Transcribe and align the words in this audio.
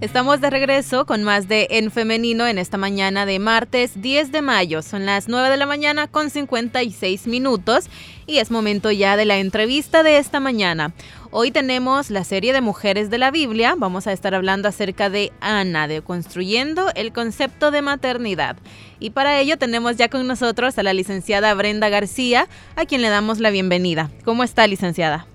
Estamos 0.00 0.40
de 0.40 0.48
regreso 0.48 1.06
con 1.06 1.24
más 1.24 1.48
de 1.48 1.66
En 1.70 1.90
Femenino 1.90 2.46
en 2.46 2.58
esta 2.58 2.78
mañana 2.78 3.26
de 3.26 3.40
martes 3.40 4.00
10 4.00 4.30
de 4.30 4.42
mayo. 4.42 4.80
Son 4.80 5.04
las 5.06 5.26
9 5.26 5.50
de 5.50 5.56
la 5.56 5.66
mañana 5.66 6.06
con 6.06 6.30
56 6.30 7.26
minutos 7.26 7.86
y 8.24 8.38
es 8.38 8.52
momento 8.52 8.92
ya 8.92 9.16
de 9.16 9.24
la 9.24 9.38
entrevista 9.38 10.04
de 10.04 10.18
esta 10.18 10.38
mañana. 10.38 10.92
Hoy 11.32 11.50
tenemos 11.50 12.10
la 12.10 12.22
serie 12.22 12.52
de 12.52 12.60
mujeres 12.60 13.10
de 13.10 13.18
la 13.18 13.32
Biblia. 13.32 13.74
Vamos 13.76 14.06
a 14.06 14.12
estar 14.12 14.36
hablando 14.36 14.68
acerca 14.68 15.10
de 15.10 15.32
Ana, 15.40 15.88
de 15.88 16.00
construyendo 16.00 16.92
el 16.94 17.12
concepto 17.12 17.72
de 17.72 17.82
maternidad. 17.82 18.56
Y 19.00 19.10
para 19.10 19.40
ello 19.40 19.58
tenemos 19.58 19.96
ya 19.96 20.08
con 20.08 20.24
nosotros 20.28 20.78
a 20.78 20.84
la 20.84 20.92
licenciada 20.92 21.52
Brenda 21.54 21.88
García, 21.88 22.46
a 22.76 22.84
quien 22.84 23.02
le 23.02 23.08
damos 23.08 23.40
la 23.40 23.50
bienvenida. 23.50 24.12
¿Cómo 24.24 24.44
está, 24.44 24.64
licenciada? 24.68 25.26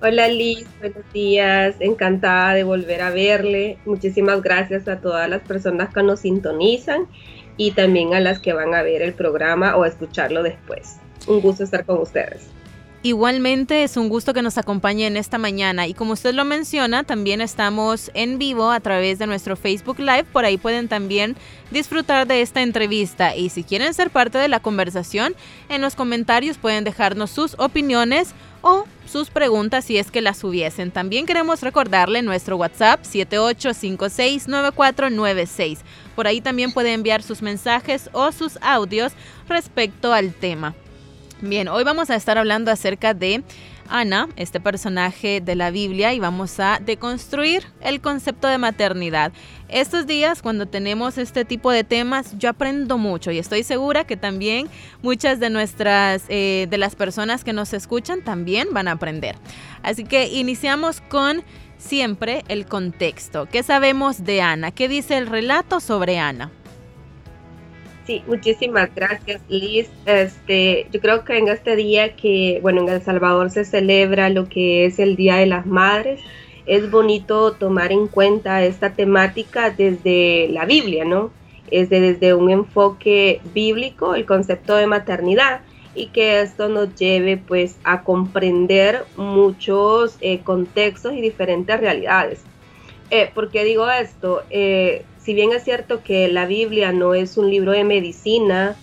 Hola 0.00 0.28
Liz, 0.28 0.64
buenos 0.78 1.12
días, 1.12 1.74
encantada 1.80 2.54
de 2.54 2.62
volver 2.62 3.02
a 3.02 3.10
verle. 3.10 3.78
Muchísimas 3.84 4.42
gracias 4.42 4.86
a 4.86 5.00
todas 5.00 5.28
las 5.28 5.42
personas 5.42 5.92
que 5.92 6.04
nos 6.04 6.20
sintonizan 6.20 7.08
y 7.56 7.72
también 7.72 8.14
a 8.14 8.20
las 8.20 8.38
que 8.38 8.52
van 8.52 8.76
a 8.76 8.82
ver 8.82 9.02
el 9.02 9.12
programa 9.12 9.74
o 9.74 9.82
a 9.82 9.88
escucharlo 9.88 10.44
después. 10.44 11.00
Un 11.26 11.40
gusto 11.40 11.64
estar 11.64 11.84
con 11.84 11.98
ustedes. 11.98 12.48
Igualmente 13.04 13.84
es 13.84 13.96
un 13.96 14.08
gusto 14.08 14.34
que 14.34 14.42
nos 14.42 14.58
acompañe 14.58 15.06
en 15.06 15.16
esta 15.16 15.38
mañana 15.38 15.86
y 15.86 15.94
como 15.94 16.14
usted 16.14 16.34
lo 16.34 16.44
menciona, 16.44 17.04
también 17.04 17.40
estamos 17.40 18.10
en 18.12 18.38
vivo 18.38 18.72
a 18.72 18.80
través 18.80 19.20
de 19.20 19.28
nuestro 19.28 19.54
Facebook 19.54 20.00
Live, 20.00 20.24
por 20.24 20.44
ahí 20.44 20.56
pueden 20.56 20.88
también 20.88 21.36
disfrutar 21.70 22.26
de 22.26 22.42
esta 22.42 22.60
entrevista 22.60 23.36
y 23.36 23.50
si 23.50 23.62
quieren 23.62 23.94
ser 23.94 24.10
parte 24.10 24.38
de 24.38 24.48
la 24.48 24.58
conversación, 24.58 25.36
en 25.68 25.80
los 25.80 25.94
comentarios 25.94 26.58
pueden 26.58 26.82
dejarnos 26.82 27.30
sus 27.30 27.54
opiniones 27.60 28.34
o 28.62 28.84
sus 29.06 29.30
preguntas 29.30 29.84
si 29.84 29.96
es 29.96 30.10
que 30.10 30.20
las 30.20 30.42
hubiesen. 30.42 30.90
También 30.90 31.24
queremos 31.24 31.62
recordarle 31.62 32.22
nuestro 32.22 32.56
WhatsApp 32.56 33.04
78569496. 33.04 35.78
Por 36.16 36.26
ahí 36.26 36.40
también 36.40 36.72
puede 36.72 36.94
enviar 36.94 37.22
sus 37.22 37.42
mensajes 37.42 38.10
o 38.12 38.32
sus 38.32 38.58
audios 38.60 39.12
respecto 39.48 40.12
al 40.12 40.34
tema. 40.34 40.74
Bien, 41.40 41.68
hoy 41.68 41.84
vamos 41.84 42.10
a 42.10 42.16
estar 42.16 42.36
hablando 42.36 42.72
acerca 42.72 43.14
de 43.14 43.44
Ana, 43.88 44.28
este 44.34 44.58
personaje 44.58 45.40
de 45.40 45.54
la 45.54 45.70
Biblia, 45.70 46.12
y 46.12 46.18
vamos 46.18 46.58
a 46.58 46.80
deconstruir 46.84 47.62
el 47.80 48.00
concepto 48.00 48.48
de 48.48 48.58
maternidad. 48.58 49.30
Estos 49.68 50.08
días, 50.08 50.42
cuando 50.42 50.66
tenemos 50.66 51.16
este 51.16 51.44
tipo 51.44 51.70
de 51.70 51.84
temas, 51.84 52.36
yo 52.38 52.50
aprendo 52.50 52.98
mucho 52.98 53.30
y 53.30 53.38
estoy 53.38 53.62
segura 53.62 54.02
que 54.02 54.16
también 54.16 54.68
muchas 55.00 55.38
de 55.38 55.48
nuestras, 55.48 56.24
eh, 56.28 56.66
de 56.68 56.76
las 56.78 56.96
personas 56.96 57.44
que 57.44 57.52
nos 57.52 57.72
escuchan 57.72 58.22
también 58.22 58.70
van 58.72 58.88
a 58.88 58.92
aprender. 58.92 59.36
Así 59.84 60.02
que 60.02 60.26
iniciamos 60.26 61.00
con 61.02 61.44
siempre 61.76 62.42
el 62.48 62.66
contexto. 62.66 63.46
¿Qué 63.46 63.62
sabemos 63.62 64.24
de 64.24 64.42
Ana? 64.42 64.72
¿Qué 64.72 64.88
dice 64.88 65.16
el 65.16 65.28
relato 65.28 65.78
sobre 65.78 66.18
Ana? 66.18 66.50
Sí, 68.08 68.24
muchísimas 68.26 68.88
gracias, 68.94 69.42
Liz. 69.50 69.90
Este, 70.06 70.86
yo 70.90 70.98
creo 70.98 71.26
que 71.26 71.36
en 71.36 71.48
este 71.48 71.76
día 71.76 72.16
que, 72.16 72.58
bueno, 72.62 72.80
en 72.80 72.88
El 72.88 73.02
Salvador 73.02 73.50
se 73.50 73.66
celebra 73.66 74.30
lo 74.30 74.48
que 74.48 74.86
es 74.86 74.98
el 74.98 75.14
Día 75.14 75.36
de 75.36 75.44
las 75.44 75.66
Madres, 75.66 76.18
es 76.64 76.90
bonito 76.90 77.52
tomar 77.52 77.92
en 77.92 78.06
cuenta 78.06 78.64
esta 78.64 78.94
temática 78.94 79.68
desde 79.68 80.48
la 80.48 80.64
Biblia, 80.64 81.04
¿no? 81.04 81.32
Es 81.70 81.90
desde 81.90 82.32
un 82.32 82.48
enfoque 82.48 83.42
bíblico, 83.52 84.14
el 84.14 84.24
concepto 84.24 84.74
de 84.76 84.86
maternidad, 84.86 85.60
y 85.94 86.06
que 86.06 86.40
esto 86.40 86.70
nos 86.70 86.94
lleve 86.94 87.36
pues 87.36 87.76
a 87.84 88.04
comprender 88.04 89.04
muchos 89.18 90.16
eh, 90.22 90.38
contextos 90.38 91.12
y 91.12 91.20
diferentes 91.20 91.78
realidades. 91.78 92.40
Eh, 93.10 93.30
¿Por 93.34 93.50
qué 93.50 93.64
digo 93.64 93.90
esto? 93.90 94.44
Eh, 94.48 95.04
si 95.20 95.34
bien 95.34 95.52
es 95.52 95.64
cierto 95.64 96.02
que 96.02 96.28
la 96.28 96.46
Biblia 96.46 96.92
no 96.92 97.14
es 97.14 97.36
un 97.36 97.50
libro 97.50 97.72
de 97.72 97.84
medicina 97.84 98.76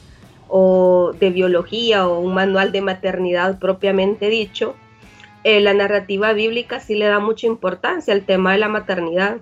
o 0.48 1.14
de 1.20 1.30
biología 1.30 2.08
o 2.08 2.20
un 2.20 2.34
manual 2.34 2.72
de 2.72 2.82
maternidad 2.82 3.60
propiamente 3.60 4.30
dicho, 4.30 4.76
eh, 5.44 5.60
la 5.60 5.74
narrativa 5.74 6.34
bíblica 6.34 6.80
sí 6.80 6.96
le 6.96 7.06
da 7.06 7.20
mucha 7.20 7.48
importancia 7.48 8.14
al 8.14 8.26
tema 8.26 8.54
de 8.54 8.60
la 8.60 8.68
maternidad. 8.68 9.38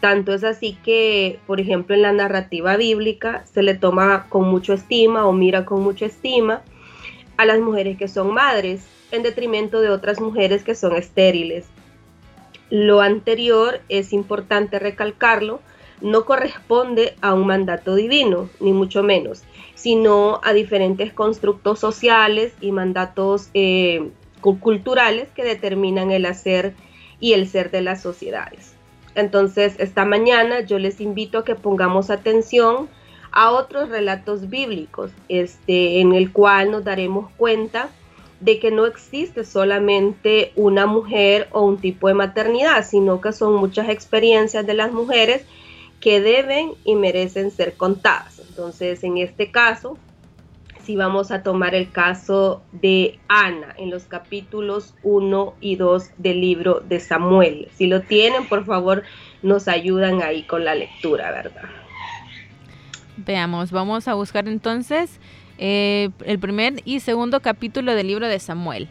Tanto 0.00 0.32
es 0.32 0.44
así 0.44 0.78
que, 0.82 1.38
por 1.46 1.60
ejemplo, 1.60 1.94
en 1.94 2.02
la 2.02 2.12
narrativa 2.12 2.76
bíblica 2.76 3.44
se 3.46 3.62
le 3.62 3.74
toma 3.74 4.26
con 4.28 4.48
mucha 4.48 4.74
estima 4.74 5.26
o 5.26 5.32
mira 5.32 5.64
con 5.66 5.82
mucha 5.82 6.06
estima 6.06 6.62
a 7.36 7.44
las 7.44 7.58
mujeres 7.58 7.98
que 7.98 8.08
son 8.08 8.32
madres, 8.32 8.86
en 9.12 9.22
detrimento 9.22 9.80
de 9.80 9.90
otras 9.90 10.20
mujeres 10.20 10.62
que 10.62 10.74
son 10.74 10.94
estériles. 10.94 11.66
Lo 12.70 13.00
anterior 13.00 13.80
es 13.88 14.12
importante 14.12 14.78
recalcarlo 14.78 15.60
no 16.00 16.24
corresponde 16.24 17.14
a 17.20 17.34
un 17.34 17.46
mandato 17.46 17.94
divino, 17.94 18.48
ni 18.60 18.72
mucho 18.72 19.02
menos, 19.02 19.42
sino 19.74 20.40
a 20.42 20.52
diferentes 20.52 21.12
constructos 21.12 21.78
sociales 21.78 22.52
y 22.60 22.72
mandatos 22.72 23.50
eh, 23.54 24.10
culturales 24.40 25.28
que 25.34 25.44
determinan 25.44 26.10
el 26.10 26.26
hacer 26.26 26.74
y 27.20 27.34
el 27.34 27.46
ser 27.48 27.70
de 27.70 27.82
las 27.82 28.02
sociedades. 28.02 28.74
Entonces, 29.14 29.74
esta 29.78 30.04
mañana 30.04 30.60
yo 30.60 30.78
les 30.78 31.00
invito 31.00 31.38
a 31.38 31.44
que 31.44 31.54
pongamos 31.54 32.10
atención 32.10 32.88
a 33.32 33.50
otros 33.50 33.88
relatos 33.88 34.48
bíblicos, 34.48 35.12
este, 35.28 36.00
en 36.00 36.12
el 36.12 36.32
cual 36.32 36.70
nos 36.70 36.84
daremos 36.84 37.30
cuenta 37.36 37.90
de 38.40 38.58
que 38.58 38.70
no 38.70 38.86
existe 38.86 39.44
solamente 39.44 40.52
una 40.56 40.86
mujer 40.86 41.48
o 41.52 41.62
un 41.62 41.78
tipo 41.78 42.08
de 42.08 42.14
maternidad, 42.14 42.84
sino 42.86 43.20
que 43.20 43.32
son 43.32 43.54
muchas 43.56 43.88
experiencias 43.90 44.66
de 44.66 44.74
las 44.74 44.92
mujeres 44.92 45.44
que 46.00 46.20
deben 46.20 46.72
y 46.84 46.94
merecen 46.94 47.50
ser 47.50 47.74
contadas. 47.74 48.40
Entonces, 48.48 49.04
en 49.04 49.18
este 49.18 49.50
caso, 49.50 49.98
si 50.82 50.96
vamos 50.96 51.30
a 51.30 51.42
tomar 51.42 51.74
el 51.74 51.90
caso 51.90 52.62
de 52.72 53.18
Ana 53.28 53.74
en 53.78 53.90
los 53.90 54.04
capítulos 54.04 54.94
1 55.02 55.54
y 55.60 55.76
2 55.76 56.10
del 56.18 56.40
libro 56.40 56.80
de 56.80 57.00
Samuel. 57.00 57.68
Si 57.76 57.86
lo 57.86 58.00
tienen, 58.00 58.48
por 58.48 58.64
favor, 58.64 59.02
nos 59.42 59.68
ayudan 59.68 60.22
ahí 60.22 60.42
con 60.42 60.64
la 60.64 60.74
lectura, 60.74 61.30
¿verdad? 61.30 61.68
Veamos, 63.18 63.70
vamos 63.70 64.08
a 64.08 64.14
buscar 64.14 64.48
entonces 64.48 65.20
eh, 65.58 66.08
el 66.24 66.38
primer 66.38 66.80
y 66.86 67.00
segundo 67.00 67.40
capítulo 67.40 67.94
del 67.94 68.06
libro 68.06 68.26
de 68.26 68.38
Samuel. 68.38 68.88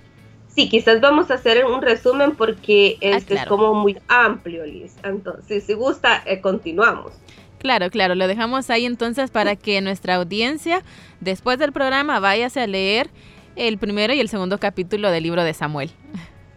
Sí, 0.59 0.67
quizás 0.67 0.99
vamos 0.99 1.31
a 1.31 1.35
hacer 1.35 1.63
un 1.63 1.81
resumen 1.81 2.35
porque 2.35 2.97
ah, 3.01 3.21
es, 3.29 3.45
como 3.45 3.73
muy 3.73 3.97
amplio, 4.09 4.65
Liz. 4.65 4.93
Entonces, 5.05 5.63
si 5.63 5.73
gusta, 5.73 6.21
eh, 6.25 6.41
continuamos. 6.41 7.13
Claro, 7.59 7.89
claro, 7.89 8.13
lo 8.13 8.27
dejamos 8.27 8.69
ahí 8.69 8.85
entonces 8.85 9.31
para 9.31 9.55
que 9.55 9.79
nuestra 9.79 10.15
audiencia, 10.15 10.83
después 11.21 11.59
del 11.59 11.71
programa, 11.71 12.19
váyase 12.19 12.59
a 12.59 12.67
leer 12.67 13.09
el 13.55 13.77
primero 13.77 14.13
y 14.13 14.19
el 14.19 14.27
segundo 14.27 14.57
capítulo 14.57 15.11
del 15.11 15.23
libro 15.23 15.45
de 15.45 15.53
Samuel. 15.53 15.91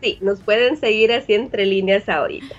Sí, 0.03 0.19
nos 0.21 0.41
pueden 0.41 0.77
seguir 0.79 1.13
así 1.13 1.35
entre 1.35 1.65
líneas 1.65 2.09
ahorita. 2.09 2.57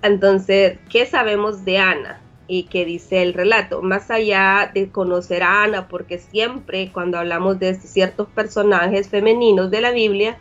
Entonces, 0.00 0.78
¿qué 0.88 1.04
sabemos 1.04 1.66
de 1.66 1.76
Ana? 1.76 2.22
y 2.50 2.62
qué 2.62 2.86
dice 2.86 3.22
el 3.22 3.34
relato, 3.34 3.82
más 3.82 4.10
allá 4.10 4.70
de 4.72 4.88
conocer 4.88 5.42
a 5.42 5.64
Ana, 5.64 5.86
porque 5.86 6.16
siempre 6.16 6.90
cuando 6.94 7.18
hablamos 7.18 7.58
de 7.58 7.74
ciertos 7.74 8.26
personajes 8.28 9.10
femeninos 9.10 9.70
de 9.70 9.82
la 9.82 9.90
Biblia, 9.90 10.38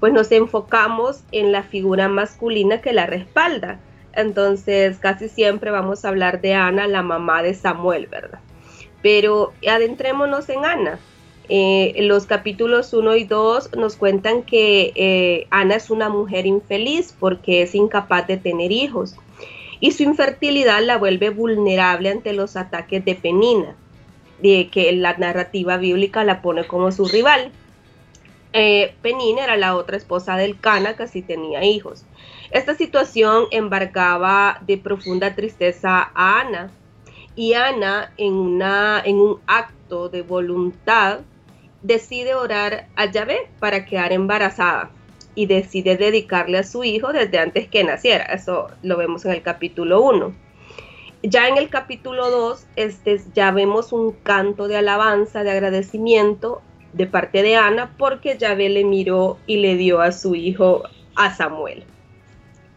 pues 0.00 0.12
nos 0.12 0.32
enfocamos 0.32 1.22
en 1.30 1.52
la 1.52 1.62
figura 1.62 2.08
masculina 2.08 2.80
que 2.80 2.92
la 2.92 3.06
respalda. 3.06 3.78
Entonces 4.14 4.98
casi 4.98 5.28
siempre 5.28 5.70
vamos 5.70 6.04
a 6.04 6.08
hablar 6.08 6.40
de 6.40 6.54
Ana, 6.54 6.88
la 6.88 7.02
mamá 7.02 7.42
de 7.42 7.54
Samuel, 7.54 8.06
¿verdad? 8.06 8.40
Pero 9.02 9.52
adentrémonos 9.68 10.48
en 10.48 10.64
Ana. 10.64 10.98
Eh, 11.48 11.94
los 12.02 12.26
capítulos 12.26 12.92
1 12.92 13.16
y 13.16 13.24
2 13.24 13.76
nos 13.76 13.96
cuentan 13.96 14.42
que 14.42 14.92
eh, 14.94 15.46
Ana 15.50 15.76
es 15.76 15.90
una 15.90 16.08
mujer 16.08 16.46
infeliz 16.46 17.14
porque 17.18 17.62
es 17.62 17.74
incapaz 17.74 18.26
de 18.26 18.36
tener 18.36 18.70
hijos 18.70 19.16
y 19.80 19.92
su 19.92 20.02
infertilidad 20.02 20.82
la 20.82 20.98
vuelve 20.98 21.30
vulnerable 21.30 22.10
ante 22.10 22.34
los 22.34 22.56
ataques 22.56 23.04
de 23.04 23.14
Penina, 23.14 23.74
de 24.40 24.68
que 24.70 24.92
la 24.92 25.16
narrativa 25.16 25.78
bíblica 25.78 26.22
la 26.22 26.42
pone 26.42 26.66
como 26.66 26.92
su 26.92 27.06
rival. 27.06 27.50
Eh, 28.52 28.94
era 29.04 29.56
la 29.56 29.76
otra 29.76 29.96
esposa 29.96 30.36
del 30.36 30.58
Cana 30.58 30.96
que 30.96 31.06
sí 31.06 31.22
tenía 31.22 31.64
hijos. 31.64 32.04
Esta 32.50 32.74
situación 32.74 33.44
embarcaba 33.50 34.58
de 34.66 34.76
profunda 34.76 35.34
tristeza 35.36 36.10
a 36.14 36.40
Ana 36.40 36.70
Y 37.36 37.54
Ana, 37.54 38.12
en 38.16 39.16
un 39.16 39.40
acto 39.46 40.08
de 40.08 40.22
voluntad, 40.22 41.20
decide 41.82 42.34
orar 42.34 42.88
a 42.96 43.06
Yahvé 43.06 43.48
para 43.60 43.86
quedar 43.86 44.12
embarazada 44.12 44.90
y 45.34 45.46
decide 45.46 45.96
dedicarle 45.96 46.58
a 46.58 46.64
su 46.64 46.84
hijo 46.84 47.12
desde 47.12 47.38
antes 47.38 47.68
que 47.68 47.84
naciera. 47.84 48.24
Eso 48.24 48.68
lo 48.82 48.96
vemos 48.96 49.24
en 49.24 49.32
el 49.32 49.42
capítulo 49.42 50.02
1. 50.02 50.34
Ya 51.22 51.48
en 51.48 51.56
el 51.56 51.68
capítulo 51.68 52.30
2, 52.30 52.66
este, 52.76 53.20
ya 53.34 53.50
vemos 53.50 53.92
un 53.92 54.12
canto 54.12 54.68
de 54.68 54.76
alabanza, 54.76 55.44
de 55.44 55.50
agradecimiento 55.50 56.62
de 56.92 57.06
parte 57.06 57.42
de 57.42 57.56
Ana, 57.56 57.90
porque 57.96 58.36
Yahvé 58.38 58.68
le 58.68 58.84
miró 58.84 59.38
y 59.46 59.58
le 59.58 59.76
dio 59.76 60.00
a 60.00 60.12
su 60.12 60.34
hijo 60.34 60.82
a 61.16 61.34
Samuel. 61.34 61.84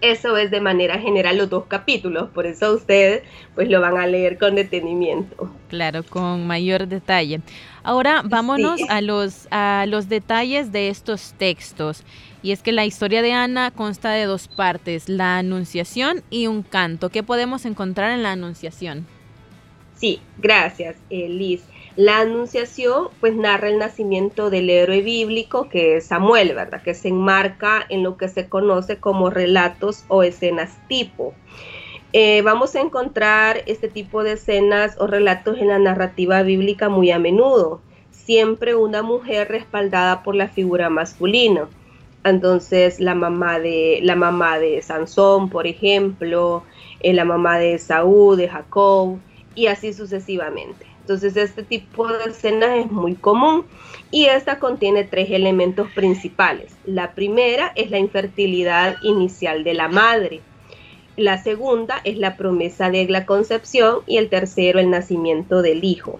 Eso 0.01 0.35
es 0.35 0.51
de 0.51 0.59
manera 0.59 0.99
general 0.99 1.37
los 1.37 1.49
dos 1.49 1.63
capítulos, 1.67 2.29
por 2.31 2.45
eso 2.45 2.73
ustedes 2.73 3.23
pues 3.55 3.69
lo 3.69 3.79
van 3.79 3.97
a 3.97 4.05
leer 4.05 4.37
con 4.37 4.55
detenimiento. 4.55 5.49
Claro, 5.69 6.03
con 6.03 6.45
mayor 6.45 6.87
detalle. 6.87 7.39
Ahora 7.83 8.21
vámonos 8.25 8.81
a, 8.89 8.99
los, 8.99 9.47
a 9.49 9.85
los 9.87 10.09
detalles 10.09 10.73
de 10.73 10.89
estos 10.89 11.33
textos. 11.37 12.03
Y 12.41 12.51
es 12.51 12.61
que 12.61 12.73
la 12.73 12.85
historia 12.85 13.21
de 13.21 13.31
Ana 13.31 13.71
consta 13.71 14.11
de 14.11 14.25
dos 14.25 14.49
partes, 14.49 15.07
la 15.07 15.37
anunciación 15.37 16.21
y 16.29 16.47
un 16.47 16.63
canto. 16.63 17.09
¿Qué 17.09 17.23
podemos 17.23 17.65
encontrar 17.65 18.11
en 18.11 18.23
la 18.23 18.33
anunciación? 18.33 19.07
Sí, 19.95 20.19
gracias, 20.37 20.97
Liz. 21.09 21.63
La 21.95 22.21
Anunciación 22.21 23.09
pues 23.19 23.35
narra 23.35 23.69
el 23.69 23.77
nacimiento 23.77 24.49
del 24.49 24.71
héroe 24.71 25.01
bíblico 25.01 25.69
que 25.69 25.97
es 25.97 26.07
Samuel, 26.07 26.55
¿verdad? 26.55 26.81
Que 26.81 26.95
se 26.95 27.09
enmarca 27.09 27.85
en 27.87 28.01
lo 28.01 28.17
que 28.17 28.29
se 28.29 28.49
conoce 28.49 28.97
como 28.97 29.29
relatos 29.29 30.03
o 30.07 30.23
escenas 30.23 30.75
tipo. 30.87 31.35
Eh, 32.11 32.41
vamos 32.41 32.75
a 32.75 32.81
encontrar 32.81 33.61
este 33.67 33.89
tipo 33.89 34.23
de 34.23 34.33
escenas 34.33 34.95
o 34.99 35.05
relatos 35.05 35.59
en 35.59 35.67
la 35.67 35.77
narrativa 35.77 36.41
bíblica 36.41 36.89
muy 36.89 37.11
a 37.11 37.19
menudo. 37.19 37.79
Siempre 38.09 38.73
una 38.73 39.03
mujer 39.03 39.49
respaldada 39.49 40.23
por 40.23 40.33
la 40.33 40.47
figura 40.47 40.89
masculina. 40.89 41.67
Entonces 42.23 42.99
la 42.99 43.13
mamá 43.13 43.59
de 43.59 43.99
la 44.01 44.15
mamá 44.15 44.57
de 44.57 44.81
Sansón, 44.81 45.49
por 45.51 45.67
ejemplo, 45.67 46.63
eh, 47.01 47.13
la 47.13 47.25
mamá 47.25 47.59
de 47.59 47.77
Saúl, 47.77 48.37
de 48.37 48.49
Jacob 48.49 49.19
y 49.55 49.67
así 49.67 49.93
sucesivamente. 49.93 50.85
Entonces 51.01 51.35
este 51.35 51.63
tipo 51.63 52.07
de 52.07 52.29
escenas 52.29 52.77
es 52.77 52.91
muy 52.91 53.15
común 53.15 53.65
y 54.09 54.25
esta 54.25 54.59
contiene 54.59 55.03
tres 55.03 55.31
elementos 55.31 55.89
principales. 55.91 56.73
La 56.85 57.13
primera 57.13 57.73
es 57.75 57.91
la 57.91 57.99
infertilidad 57.99 58.95
inicial 59.01 59.63
de 59.63 59.73
la 59.73 59.89
madre. 59.89 60.41
La 61.17 61.43
segunda 61.43 61.99
es 62.05 62.17
la 62.17 62.37
promesa 62.37 62.89
de 62.89 63.07
la 63.09 63.25
concepción 63.25 63.99
y 64.07 64.17
el 64.17 64.29
tercero 64.29 64.79
el 64.79 64.89
nacimiento 64.89 65.61
del 65.61 65.83
hijo. 65.83 66.19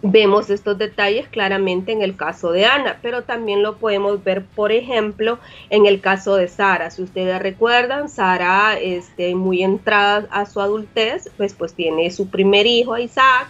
Vemos 0.00 0.48
estos 0.48 0.78
detalles 0.78 1.26
claramente 1.26 1.90
en 1.90 2.02
el 2.02 2.14
caso 2.16 2.52
de 2.52 2.66
Ana, 2.66 3.00
pero 3.02 3.24
también 3.24 3.64
lo 3.64 3.78
podemos 3.78 4.22
ver, 4.22 4.44
por 4.44 4.70
ejemplo, 4.70 5.40
en 5.70 5.86
el 5.86 6.00
caso 6.00 6.36
de 6.36 6.46
Sara. 6.46 6.92
Si 6.92 7.02
ustedes 7.02 7.42
recuerdan, 7.42 8.08
Sara, 8.08 8.78
este, 8.78 9.34
muy 9.34 9.64
entrada 9.64 10.28
a 10.30 10.46
su 10.46 10.60
adultez, 10.60 11.28
pues, 11.36 11.54
pues 11.54 11.74
tiene 11.74 12.12
su 12.12 12.28
primer 12.28 12.64
hijo, 12.66 12.96
Isaac, 12.96 13.48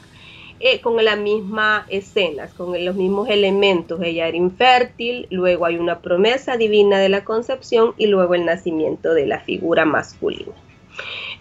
eh, 0.61 0.81
con 0.81 1.05
la 1.05 1.17
misma 1.17 1.85
escenas, 1.91 2.55
con 2.55 2.83
los 2.83 2.97
mismos 2.97 3.29
elementos. 3.29 4.01
Ella 4.03 4.27
era 4.27 4.37
infértil, 4.37 5.27
luego 5.31 5.67
hay 5.67 5.77
una 5.77 6.01
promesa 6.01 6.57
divina 6.57 6.99
de 6.99 7.11
la 7.11 7.25
concepción 7.25 7.93
y 7.99 8.07
luego 8.07 8.35
el 8.35 8.47
nacimiento 8.47 9.13
de 9.13 9.27
la 9.27 9.41
figura 9.41 9.85
masculina. 9.85 10.55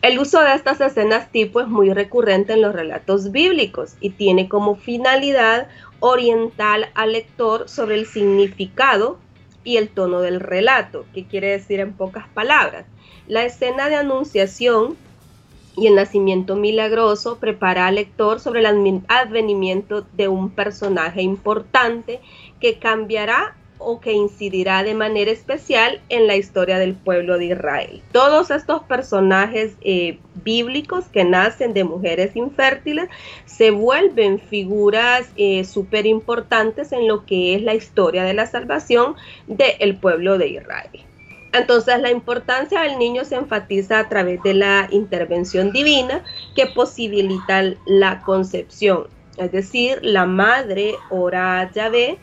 El 0.01 0.19
uso 0.19 0.41
de 0.41 0.53
estas 0.53 0.79
escenas 0.79 1.31
tipo 1.31 1.59
es 1.59 1.67
muy 1.67 1.91
recurrente 1.91 2.53
en 2.53 2.61
los 2.61 2.73
relatos 2.73 3.31
bíblicos 3.31 3.95
y 3.99 4.11
tiene 4.11 4.47
como 4.47 4.75
finalidad 4.75 5.67
orientar 5.99 6.89
al 6.93 7.13
lector 7.13 7.67
sobre 7.67 7.95
el 7.95 8.05
significado 8.05 9.17
y 9.63 9.77
el 9.77 9.89
tono 9.89 10.21
del 10.21 10.39
relato, 10.39 11.05
que 11.13 11.25
quiere 11.25 11.47
decir 11.47 11.79
en 11.79 11.93
pocas 11.93 12.27
palabras. 12.29 12.85
La 13.27 13.43
escena 13.43 13.89
de 13.89 13.95
anunciación 13.95 14.95
y 15.75 15.87
el 15.87 15.95
nacimiento 15.95 16.55
milagroso 16.55 17.37
prepara 17.39 17.87
al 17.87 17.95
lector 17.95 18.39
sobre 18.39 18.61
el 18.61 19.01
advenimiento 19.07 20.05
de 20.13 20.27
un 20.27 20.51
personaje 20.51 21.21
importante 21.21 22.21
que 22.59 22.79
cambiará 22.79 23.55
o 23.79 23.99
que 23.99 24.13
incidirá 24.13 24.83
de 24.83 24.93
manera 24.93 25.31
especial 25.31 26.01
en 26.09 26.27
la 26.27 26.35
historia 26.35 26.77
del 26.79 26.95
pueblo 26.95 27.37
de 27.37 27.45
Israel. 27.45 28.01
Todos 28.11 28.51
estos 28.51 28.83
personajes 28.83 29.75
eh, 29.81 30.19
bíblicos 30.43 31.05
que 31.05 31.23
nacen 31.23 31.73
de 31.73 31.83
mujeres 31.83 32.35
infértiles 32.35 33.09
se 33.45 33.71
vuelven 33.71 34.39
figuras 34.39 35.29
eh, 35.35 35.63
súper 35.63 36.05
importantes 36.05 36.91
en 36.91 37.07
lo 37.07 37.25
que 37.25 37.55
es 37.55 37.61
la 37.61 37.75
historia 37.75 38.23
de 38.23 38.33
la 38.33 38.45
salvación 38.45 39.15
del 39.47 39.97
pueblo 39.97 40.37
de 40.37 40.49
Israel. 40.49 41.03
Entonces 41.53 41.99
la 41.99 42.11
importancia 42.11 42.81
del 42.81 42.99
niño 42.99 43.25
se 43.25 43.35
enfatiza 43.35 43.99
a 43.99 44.09
través 44.09 44.41
de 44.43 44.53
la 44.53 44.87
intervención 44.91 45.71
divina 45.71 46.23
que 46.55 46.67
posibilita 46.67 47.63
la 47.85 48.21
concepción. 48.21 49.07
Es 49.37 49.51
decir, 49.51 49.99
la 50.01 50.25
madre 50.25 50.95
ora 51.09 51.61
a 51.61 51.71
Yahvé 51.71 52.19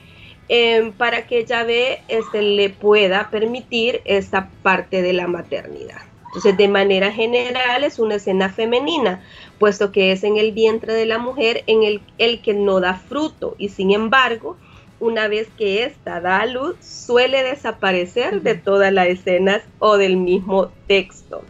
em, 0.49 0.93
para 0.93 1.27
que 1.27 1.45
Yahvé 1.45 2.03
este, 2.09 2.43
le 2.43 2.71
pueda 2.71 3.31
permitir 3.31 4.01
esa 4.05 4.51
parte 4.63 5.03
de 5.03 5.13
la 5.13 5.27
maternidad. 5.27 6.03
Entonces, 6.27 6.57
de 6.57 6.69
manera 6.69 7.13
general 7.13 7.85
es 7.85 7.99
una 7.99 8.17
escena 8.17 8.49
femenina, 8.49 9.23
puesto 9.59 9.93
que 9.93 10.11
es 10.11 10.25
en 10.25 10.37
el 10.37 10.53
vientre 10.53 10.93
de 10.93 11.07
la 11.07 11.19
mujer 11.19 11.63
en 11.67 11.85
el, 11.85 12.01
el 12.19 12.43
que 12.43 12.55
no 12.55 12.81
da 12.81 12.95
fruto 12.95 13.55
y 13.57 13.69
sin 13.69 13.93
embargo 13.93 14.57
una 15.01 15.29
vez 15.29 15.49
que 15.59 15.85
ésta 15.85 16.21
da 16.21 16.41
a 16.41 16.47
luz, 16.47 16.77
suele 16.81 17.43
desaparecer 17.43 18.43
de 18.43 18.55
todas 18.55 18.93
las 18.93 19.09
escenas 19.09 19.63
o 19.79 19.97
del 19.97 20.17
mismo 20.17 20.71
texto. 20.87 21.43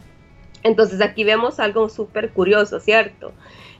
Entonces 0.63 1.01
aquí 1.01 1.23
vemos 1.23 1.59
algo 1.59 1.89
súper 1.89 2.31
curioso, 2.31 2.79
¿cierto? 2.79 3.31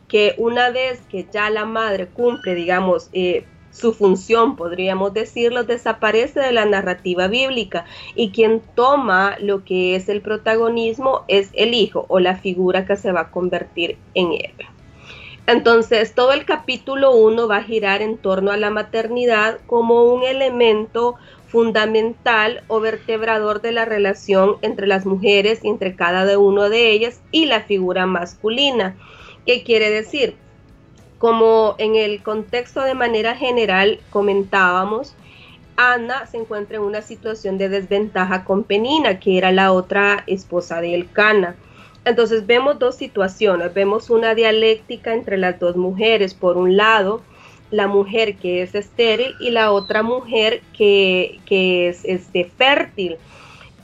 Que 0.07 0.35
una 0.37 0.69
vez 0.69 1.01
que 1.09 1.27
ya 1.31 1.49
la 1.49 1.65
madre 1.65 2.07
cumple, 2.07 2.53
digamos, 2.55 3.09
eh, 3.11 3.43
su 3.75 3.93
función, 3.93 4.55
podríamos 4.55 5.13
decirlo, 5.13 5.63
desaparece 5.63 6.39
de 6.39 6.53
la 6.53 6.65
narrativa 6.65 7.27
bíblica 7.27 7.85
y 8.15 8.31
quien 8.31 8.61
toma 8.73 9.35
lo 9.39 9.65
que 9.65 9.95
es 9.95 10.07
el 10.07 10.21
protagonismo 10.21 11.25
es 11.27 11.49
el 11.53 11.73
hijo 11.73 12.05
o 12.07 12.19
la 12.19 12.37
figura 12.37 12.85
que 12.85 12.95
se 12.95 13.11
va 13.11 13.21
a 13.21 13.31
convertir 13.31 13.97
en 14.13 14.31
él. 14.31 14.53
Entonces, 15.47 16.15
todo 16.15 16.31
el 16.31 16.45
capítulo 16.45 17.15
1 17.15 17.47
va 17.47 17.57
a 17.57 17.63
girar 17.63 18.01
en 18.01 18.17
torno 18.17 18.51
a 18.51 18.57
la 18.57 18.71
maternidad 18.71 19.59
como 19.67 20.05
un 20.05 20.23
elemento 20.23 21.15
fundamental 21.47 22.63
o 22.67 22.79
vertebrador 22.79 23.61
de 23.61 23.71
la 23.71 23.85
relación 23.85 24.55
entre 24.61 24.87
las 24.87 25.05
mujeres 25.05 25.59
y 25.63 25.67
entre 25.67 25.95
cada 25.95 26.39
uno 26.39 26.69
de 26.69 26.91
ellas 26.91 27.21
y 27.31 27.45
la 27.45 27.61
figura 27.61 28.05
masculina. 28.07 28.95
¿Qué 29.45 29.63
quiere 29.63 29.91
decir? 29.91 30.35
Como 31.25 31.73
en 31.79 31.95
el 31.95 32.21
contexto 32.21 32.81
de 32.81 32.93
manera 32.93 33.35
general 33.35 33.99
comentábamos, 34.11 35.15
Ana 35.75 36.27
se 36.27 36.37
encuentra 36.37 36.77
en 36.77 36.83
una 36.83 37.01
situación 37.01 37.57
de 37.57 37.67
desventaja 37.67 38.43
con 38.43 38.63
Penina, 38.63 39.19
que 39.19 39.39
era 39.39 39.51
la 39.51 39.71
otra 39.71 40.23
esposa 40.27 40.81
de 40.81 40.93
Elcana. 40.93 41.55
Entonces 42.05 42.45
vemos 42.45 42.77
dos 42.77 42.97
situaciones, 42.97 43.73
vemos 43.73 44.11
una 44.11 44.35
dialéctica 44.35 45.15
entre 45.15 45.37
las 45.37 45.59
dos 45.59 45.75
mujeres. 45.75 46.35
Por 46.35 46.57
un 46.57 46.77
lado, 46.77 47.23
la 47.71 47.87
mujer 47.87 48.35
que 48.35 48.61
es 48.61 48.75
estéril 48.75 49.33
y 49.39 49.49
la 49.49 49.71
otra 49.71 50.03
mujer 50.03 50.61
que, 50.77 51.39
es 51.49 52.05
este, 52.05 52.51
fértil. 52.55 53.17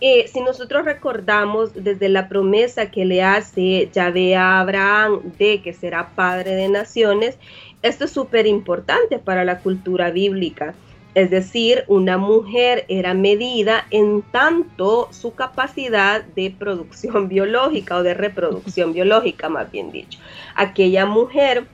Eh, 0.04 0.28
si 0.28 0.42
nosotros 0.42 0.84
recordamos 0.84 1.76
desde 1.76 2.10
la 2.10 2.28
promesa 2.28 2.90
que 2.90 3.06
le 3.06 3.22
hace 3.22 3.88
Yahvé 3.94 4.36
a 4.36 4.60
Abraham 4.60 5.22
de 5.38 5.62
que 5.62 5.74
será 5.74 6.10
padre 6.16 6.56
de 6.56 6.70
naciones, 6.70 7.38
esto 7.84 8.06
es 8.06 8.12
súper 8.12 8.48
importante 8.48 9.20
para 9.20 9.46
la 9.46 9.60
cultura 9.60 10.10
bíblica. 10.10 10.74
Es 11.14 11.30
decir, 11.30 11.84
una 11.88 12.18
mujer 12.18 12.86
era 12.88 13.14
medida 13.14 13.86
en 13.92 14.24
tanto 14.24 15.10
su 15.12 15.36
capacidad 15.36 16.24
de 16.24 16.56
producción 16.58 17.28
biológica 17.28 17.98
o 17.98 18.04
de 18.04 18.16
reproducción 18.16 18.94
biológica, 18.94 19.50
más 19.50 19.70
bien 19.72 19.92
dicho. 19.92 20.20
Aquella 20.56 21.06
mujer 21.06 21.68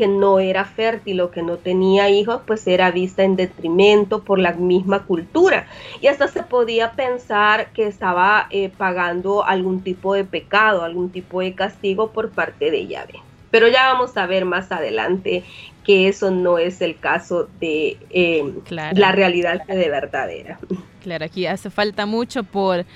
que 0.00 0.08
no 0.08 0.40
era 0.40 0.64
fértil 0.64 1.20
o 1.20 1.30
que 1.30 1.42
no 1.42 1.58
tenía 1.58 2.08
hijos, 2.08 2.40
pues 2.46 2.66
era 2.66 2.90
vista 2.90 3.22
en 3.22 3.36
detrimento 3.36 4.24
por 4.24 4.38
la 4.38 4.54
misma 4.54 5.04
cultura. 5.04 5.66
Y 6.00 6.06
hasta 6.06 6.26
se 6.26 6.42
podía 6.42 6.92
pensar 6.92 7.70
que 7.74 7.86
estaba 7.86 8.46
eh, 8.48 8.70
pagando 8.74 9.44
algún 9.44 9.82
tipo 9.82 10.14
de 10.14 10.24
pecado, 10.24 10.84
algún 10.84 11.10
tipo 11.10 11.42
de 11.42 11.52
castigo 11.52 12.12
por 12.12 12.30
parte 12.30 12.70
de 12.70 12.86
Yahvé. 12.86 13.20
Pero 13.50 13.68
ya 13.68 13.92
vamos 13.92 14.16
a 14.16 14.24
ver 14.24 14.46
más 14.46 14.72
adelante 14.72 15.44
que 15.84 16.08
eso 16.08 16.30
no 16.30 16.56
es 16.56 16.80
el 16.80 16.98
caso 16.98 17.50
de 17.60 17.98
eh, 18.08 18.54
la 18.70 19.12
realidad 19.12 19.66
de 19.66 19.90
verdadera. 19.90 20.58
Claro, 21.02 21.26
aquí 21.26 21.44
hace 21.44 21.68
falta 21.68 22.06
mucho 22.06 22.42
por, 22.42 22.86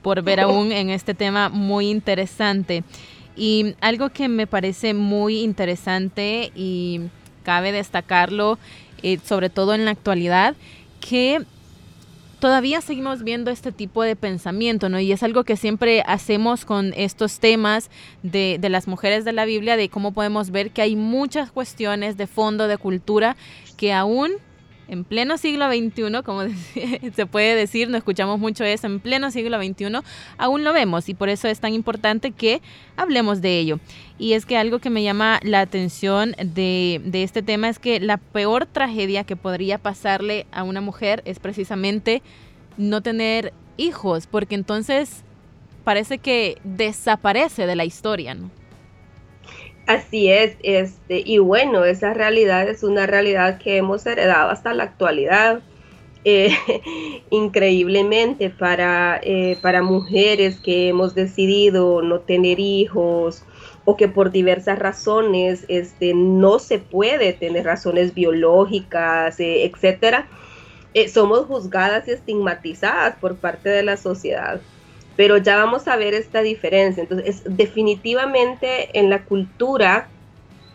por 0.00 0.22
ver 0.22 0.40
aún 0.40 0.72
en 0.72 0.88
este 0.88 1.12
tema 1.12 1.50
muy 1.50 1.90
interesante. 1.90 2.84
Y 3.36 3.74
algo 3.80 4.10
que 4.10 4.28
me 4.28 4.46
parece 4.46 4.94
muy 4.94 5.40
interesante 5.40 6.52
y 6.54 7.00
cabe 7.42 7.72
destacarlo, 7.72 8.58
eh, 9.02 9.18
sobre 9.24 9.50
todo 9.50 9.74
en 9.74 9.84
la 9.84 9.90
actualidad, 9.90 10.54
que 11.00 11.44
todavía 12.38 12.80
seguimos 12.80 13.22
viendo 13.22 13.50
este 13.50 13.72
tipo 13.72 14.02
de 14.02 14.16
pensamiento, 14.16 14.88
¿no? 14.88 15.00
Y 15.00 15.12
es 15.12 15.22
algo 15.22 15.44
que 15.44 15.56
siempre 15.56 16.02
hacemos 16.06 16.64
con 16.64 16.92
estos 16.94 17.40
temas 17.40 17.90
de, 18.22 18.58
de, 18.60 18.68
las 18.68 18.86
mujeres 18.86 19.24
de 19.24 19.32
la 19.32 19.46
Biblia, 19.46 19.76
de 19.76 19.88
cómo 19.88 20.12
podemos 20.12 20.50
ver 20.50 20.70
que 20.70 20.82
hay 20.82 20.94
muchas 20.94 21.50
cuestiones 21.50 22.16
de 22.16 22.26
fondo, 22.26 22.68
de 22.68 22.76
cultura, 22.76 23.36
que 23.76 23.92
aún 23.92 24.32
en 24.88 25.04
pleno 25.04 25.38
siglo 25.38 25.68
XXI, 25.68 26.22
como 26.24 26.42
se 27.14 27.26
puede 27.26 27.54
decir, 27.54 27.88
no 27.88 27.96
escuchamos 27.96 28.38
mucho 28.38 28.64
eso, 28.64 28.86
en 28.86 29.00
pleno 29.00 29.30
siglo 29.30 29.58
XXI, 29.62 29.86
aún 30.38 30.64
lo 30.64 30.72
vemos 30.72 31.08
y 31.08 31.14
por 31.14 31.28
eso 31.28 31.48
es 31.48 31.60
tan 31.60 31.72
importante 31.72 32.32
que 32.32 32.60
hablemos 32.96 33.40
de 33.40 33.58
ello. 33.58 33.80
Y 34.18 34.34
es 34.34 34.46
que 34.46 34.56
algo 34.56 34.78
que 34.78 34.90
me 34.90 35.02
llama 35.02 35.40
la 35.42 35.60
atención 35.60 36.34
de, 36.38 37.00
de 37.04 37.22
este 37.22 37.42
tema 37.42 37.68
es 37.68 37.78
que 37.78 38.00
la 38.00 38.18
peor 38.18 38.66
tragedia 38.66 39.24
que 39.24 39.36
podría 39.36 39.78
pasarle 39.78 40.46
a 40.52 40.62
una 40.62 40.80
mujer 40.80 41.22
es 41.24 41.38
precisamente 41.38 42.22
no 42.76 43.00
tener 43.00 43.52
hijos, 43.76 44.26
porque 44.26 44.54
entonces 44.54 45.24
parece 45.84 46.18
que 46.18 46.58
desaparece 46.64 47.66
de 47.66 47.76
la 47.76 47.84
historia, 47.84 48.34
¿no? 48.34 48.50
Así 49.86 50.30
es, 50.30 50.56
este, 50.62 51.22
y 51.26 51.38
bueno, 51.38 51.84
esa 51.84 52.14
realidad 52.14 52.66
es 52.68 52.82
una 52.82 53.06
realidad 53.06 53.58
que 53.58 53.76
hemos 53.76 54.06
heredado 54.06 54.50
hasta 54.50 54.72
la 54.72 54.84
actualidad. 54.84 55.62
Eh, 56.26 56.56
increíblemente 57.30 58.48
para, 58.48 59.20
eh, 59.22 59.58
para 59.60 59.82
mujeres 59.82 60.58
que 60.58 60.88
hemos 60.88 61.14
decidido 61.14 62.00
no 62.00 62.20
tener 62.20 62.60
hijos 62.60 63.44
o 63.84 63.98
que 63.98 64.08
por 64.08 64.30
diversas 64.30 64.78
razones 64.78 65.66
este, 65.68 66.14
no 66.14 66.58
se 66.60 66.78
puede 66.78 67.34
tener 67.34 67.66
razones 67.66 68.14
biológicas, 68.14 69.38
eh, 69.38 69.64
etcétera, 69.66 70.28
somos 71.12 71.44
juzgadas 71.46 72.08
y 72.08 72.12
estigmatizadas 72.12 73.16
por 73.16 73.36
parte 73.36 73.68
de 73.68 73.82
la 73.82 73.98
sociedad 73.98 74.62
pero 75.16 75.38
ya 75.38 75.56
vamos 75.56 75.88
a 75.88 75.96
ver 75.96 76.14
esta 76.14 76.42
diferencia. 76.42 77.02
Entonces, 77.02 77.42
definitivamente 77.44 78.98
en 78.98 79.10
la 79.10 79.24
cultura 79.24 80.08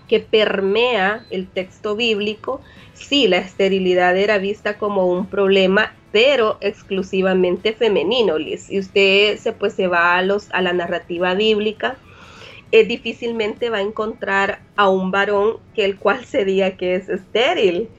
que 0.08 0.20
permea 0.20 1.26
el 1.30 1.48
texto 1.48 1.96
bíblico, 1.96 2.62
sí, 2.94 3.28
la 3.28 3.38
esterilidad 3.38 4.18
era 4.18 4.38
vista 4.38 4.78
como 4.78 5.08
un 5.08 5.28
problema, 5.28 5.94
pero 6.12 6.58
exclusivamente 6.62 7.74
femenino, 7.74 8.38
Liz. 8.38 8.70
Y 8.70 8.80
usted 8.80 9.38
se, 9.38 9.54
pues, 9.54 9.74
se 9.74 9.88
va 9.88 10.18
a, 10.18 10.22
los, 10.24 10.48
a 10.52 10.62
la 10.62 10.74
narrativa 10.74 11.34
bíblica, 11.36 11.98
eh, 12.72 12.86
difícilmente 12.86 13.70
va 13.70 13.78
a 13.78 13.82
encontrar 13.82 14.60
a 14.76 14.90
un 14.90 15.12
varón 15.12 15.58
que 15.76 15.86
el 15.86 15.98
cual 15.98 16.24
se 16.26 16.46
diga 16.46 16.72
que 16.72 16.96
es 16.96 17.10
estéril. 17.10 17.90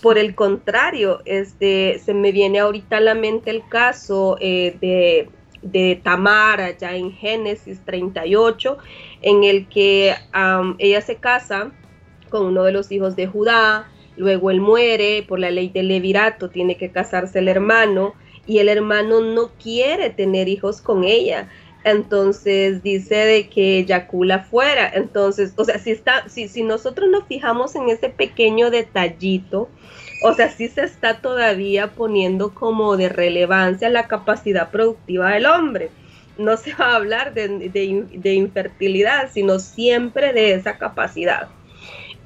Por 0.00 0.16
el 0.16 0.34
contrario, 0.34 1.20
este, 1.26 2.00
se 2.02 2.14
me 2.14 2.32
viene 2.32 2.60
ahorita 2.60 2.96
a 2.96 3.00
la 3.00 3.14
mente 3.14 3.50
el 3.50 3.62
caso 3.68 4.38
eh, 4.40 4.76
de 4.80 5.28
de 5.70 6.00
Tamar 6.02 6.76
ya 6.78 6.94
en 6.94 7.12
Génesis 7.12 7.80
38, 7.84 8.78
en 9.22 9.44
el 9.44 9.68
que 9.68 10.14
ella 10.78 11.00
se 11.00 11.16
casa 11.16 11.72
con 12.30 12.46
uno 12.46 12.64
de 12.64 12.72
los 12.72 12.90
hijos 12.90 13.16
de 13.16 13.26
Judá, 13.26 13.88
luego 14.16 14.50
él 14.50 14.60
muere, 14.60 15.24
por 15.26 15.38
la 15.38 15.50
ley 15.50 15.68
del 15.68 15.88
levirato 15.88 16.50
tiene 16.50 16.76
que 16.76 16.90
casarse 16.90 17.38
el 17.38 17.48
hermano 17.48 18.14
y 18.46 18.58
el 18.58 18.68
hermano 18.68 19.20
no 19.20 19.50
quiere 19.62 20.10
tener 20.10 20.48
hijos 20.48 20.80
con 20.80 21.04
ella. 21.04 21.48
Entonces 21.84 22.82
dice 22.82 23.14
de 23.14 23.48
que 23.48 23.78
eyacula 23.78 24.40
fuera. 24.40 24.90
Entonces, 24.92 25.52
o 25.56 25.64
sea, 25.64 25.78
si, 25.78 25.92
está, 25.92 26.28
si, 26.28 26.48
si 26.48 26.62
nosotros 26.62 27.08
nos 27.08 27.26
fijamos 27.26 27.76
en 27.76 27.88
ese 27.88 28.08
pequeño 28.08 28.70
detallito, 28.70 29.68
o 30.22 30.32
sea, 30.34 30.50
sí 30.50 30.68
se 30.68 30.82
está 30.82 31.20
todavía 31.20 31.92
poniendo 31.92 32.54
como 32.54 32.96
de 32.96 33.08
relevancia 33.08 33.88
la 33.90 34.08
capacidad 34.08 34.70
productiva 34.70 35.30
del 35.30 35.46
hombre. 35.46 35.90
No 36.38 36.56
se 36.56 36.74
va 36.74 36.92
a 36.92 36.96
hablar 36.96 37.34
de, 37.34 38.32
infertilidad, 38.34 39.30
sino 39.32 39.58
siempre 39.58 40.32
de 40.32 40.54
esa 40.54 40.78
capacidad. 40.78 41.48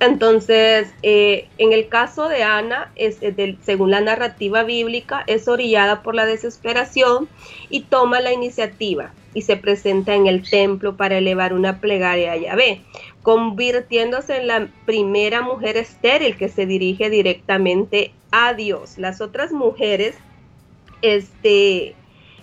Entonces, 0.01 0.89
eh, 1.03 1.49
en 1.59 1.73
el 1.73 1.89
caso 1.89 2.29
de 2.29 2.43
Ana, 2.43 2.91
es, 2.97 3.19
según 3.63 3.91
la 3.91 4.01
narrativa 4.01 4.63
bíblica, 4.63 5.25
es 5.27 5.47
orillada 5.47 6.03
por 6.03 6.15
la 6.15 6.25
desesperación 6.25 7.29
y 7.69 7.83
toma 7.83 8.21
la 8.21 8.33
iniciativa 8.33 9.13
y 9.35 9.43
se 9.43 9.57
presenta 9.57 10.15
en 10.15 10.27
el 10.27 10.49
templo 10.49 10.97
para 10.97 11.19
elevar 11.19 11.53
una 11.53 11.81
plegaria 11.81 12.33
a 12.33 12.37
Yahvé 12.37 12.81
convirtiéndose 13.23 14.39
en 14.39 14.47
la 14.47 14.69
primera 14.87 15.43
mujer 15.43 15.77
estéril 15.77 16.37
que 16.37 16.49
se 16.49 16.67
dirige 16.67 17.11
directamente 17.11 18.13
a 18.31 18.55
Dios. 18.55 18.97
Las 18.99 19.21
otras 19.21 19.53
mujeres, 19.53 20.17
este, 21.03 21.95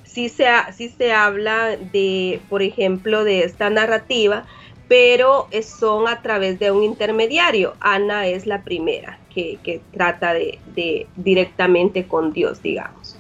sí 0.04 0.30
se, 0.30 0.48
sí 0.74 0.90
se 0.90 1.14
habla 1.14 1.78
de, 1.78 2.40
por 2.50 2.62
ejemplo, 2.62 3.24
de 3.24 3.44
esta 3.44 3.70
narrativa, 3.70 4.46
pero 4.88 5.48
son 5.62 6.08
a 6.08 6.22
través 6.22 6.60
de 6.60 6.72
un 6.72 6.84
intermediario. 6.84 7.74
Ana 7.80 8.28
es 8.28 8.46
la 8.46 8.64
primera 8.64 9.20
que, 9.34 9.82
trata 9.94 10.34
de, 10.34 11.08
directamente 11.16 12.08
con 12.08 12.34
Dios, 12.34 12.62
digamos. 12.64 13.16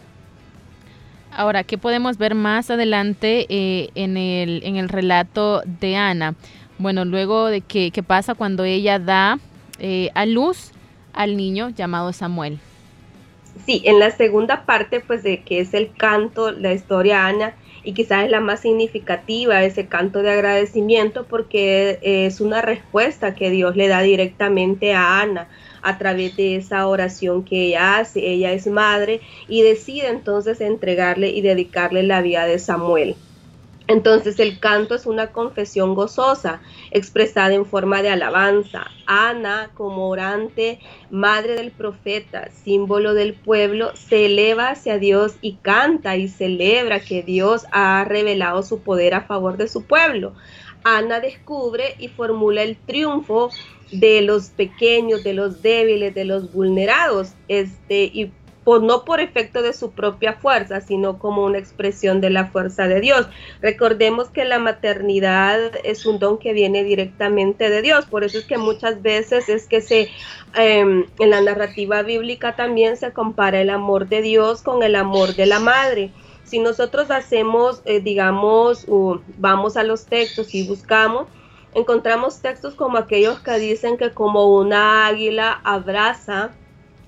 Ahora, 1.32 1.64
¿qué 1.64 1.78
podemos 1.78 2.18
ver 2.18 2.34
más 2.34 2.72
adelante 2.72 3.46
eh, 3.50 3.90
en, 3.94 4.18
el, 4.18 4.62
en 4.64 4.78
el 4.78 4.90
relato 4.90 5.62
de 5.66 5.96
Ana? 5.96 6.34
Bueno, 6.80 7.06
luego 7.06 7.48
de 7.48 7.62
que, 7.62 7.92
pasa 8.06 8.36
cuando 8.36 8.64
ella 8.64 9.00
da 9.00 9.40
eh, 9.80 10.10
a 10.14 10.26
luz 10.26 10.72
al 11.14 11.36
niño 11.36 11.70
llamado 11.70 12.14
Samuel. 12.14 12.60
Sí, 13.66 13.82
en 13.86 14.00
la 14.00 14.12
segunda 14.12 14.66
parte, 14.66 15.00
pues 15.00 15.24
de 15.24 15.42
que 15.42 15.60
es 15.60 15.74
el 15.74 15.92
canto, 15.92 16.52
la 16.52 16.74
historia 16.74 17.26
Ana, 17.26 17.56
y 17.84 17.94
quizás 17.94 18.26
es 18.26 18.32
la 18.32 18.40
más 18.40 18.62
significativa, 18.62 19.64
ese 19.64 19.88
canto 19.88 20.22
de 20.22 20.32
agradecimiento, 20.32 21.26
porque 21.26 22.00
es 22.02 22.40
una 22.42 22.62
respuesta 22.62 23.34
que 23.34 23.50
Dios 23.50 23.76
le 23.76 23.88
da 23.88 24.02
directamente 24.02 24.94
a 24.94 25.22
Ana 25.22 25.48
a 25.82 25.98
través 25.98 26.36
de 26.36 26.58
esa 26.58 26.86
oración 26.88 27.44
que 27.44 27.68
ella 27.68 27.98
hace. 27.98 28.28
Ella 28.28 28.52
es 28.52 28.68
madre 28.68 29.22
y 29.48 29.62
decide 29.62 30.10
entonces 30.10 30.62
entregarle 30.62 31.30
y 31.30 31.42
dedicarle 31.42 32.04
la 32.04 32.22
vida 32.22 32.46
de 32.46 32.60
Samuel. 32.60 33.16
Entonces 33.88 34.38
el 34.40 34.60
canto 34.60 34.96
es 34.96 35.06
una 35.06 35.32
confesión 35.32 35.96
gozosa, 35.96 36.62
expresada 36.92 37.54
en 37.54 37.66
forma 37.66 38.02
de 38.02 38.10
alabanza. 38.10 38.92
Ana, 39.06 39.72
como 39.76 40.10
orante, 40.10 40.80
madre 41.10 41.56
del 41.56 41.72
profeta, 41.72 42.50
símbolo 42.52 43.14
del 43.14 43.34
pueblo, 43.34 43.96
se 43.96 44.26
eleva 44.26 44.70
hacia 44.70 45.00
Dios 45.00 45.36
y 45.42 45.54
canta 45.56 46.18
y 46.18 46.28
celebra 46.28 47.00
que 47.00 47.24
Dios 47.24 47.66
ha 47.72 48.04
revelado 48.04 48.62
su 48.62 48.82
poder 48.82 49.14
a 49.14 49.22
favor 49.22 49.56
de 49.56 49.70
su 49.70 49.86
pueblo. 49.86 50.34
Ana 50.84 51.22
descubre 51.22 51.96
y 51.98 52.10
formula 52.10 52.64
el 52.64 52.78
triunfo 52.78 53.50
de 53.92 54.22
los 54.22 54.50
pequeños, 54.50 55.24
de 55.24 55.34
los 55.34 55.62
débiles, 55.62 56.14
de 56.14 56.26
los 56.26 56.52
vulnerados, 56.52 57.34
este, 57.48 58.04
y 58.04 58.32
no 58.68 59.06
por 59.06 59.22
efecto 59.22 59.62
de 59.62 59.72
su 59.72 59.92
propia 59.92 60.34
fuerza, 60.34 60.82
sino 60.82 61.20
como 61.20 61.46
una 61.46 61.58
expresión 61.58 62.20
de 62.20 62.30
la 62.30 62.48
fuerza 62.48 62.88
de 62.88 63.00
Dios. 63.00 63.28
Recordemos 63.62 64.30
que 64.30 64.44
la 64.44 64.60
maternidad 64.60 65.60
es 65.86 66.06
un 66.06 66.20
don 66.20 66.38
que 66.38 66.52
viene 66.52 66.84
directamente 66.84 67.70
de 67.70 67.82
Dios, 67.82 68.06
por 68.06 68.26
eso 68.26 68.38
es 68.38 68.46
que 68.46 68.58
muchas 68.58 69.02
veces 69.02 69.48
es 69.48 69.68
que 69.68 69.82
se 69.82 70.10
em, 70.56 71.06
en 71.18 71.30
la 71.30 71.42
narrativa 71.42 72.02
bíblica 72.02 72.56
también 72.56 72.98
se 72.98 73.14
compara 73.14 73.62
el 73.62 73.70
amor 73.70 74.10
de 74.10 74.22
Dios 74.22 74.62
con 74.62 74.84
el 74.84 74.96
amor 74.96 75.36
de 75.36 75.46
la 75.46 75.60
madre. 75.60 76.12
Si 76.44 76.60
nosotros 76.60 77.10
hacemos, 77.10 77.82
eh, 77.86 78.02
digamos, 78.02 78.86
vamos 79.38 79.78
a 79.78 79.84
los 79.84 80.06
textos 80.06 80.54
y 80.54 80.68
buscamos, 80.68 81.28
encontramos 81.74 82.42
textos 82.42 82.76
como 82.76 82.98
aquellos 82.98 83.40
que 83.40 83.60
dicen 83.60 83.98
que 83.98 84.12
como 84.12 84.58
una 84.58 85.08
águila 85.08 85.62
abraza 85.64 86.52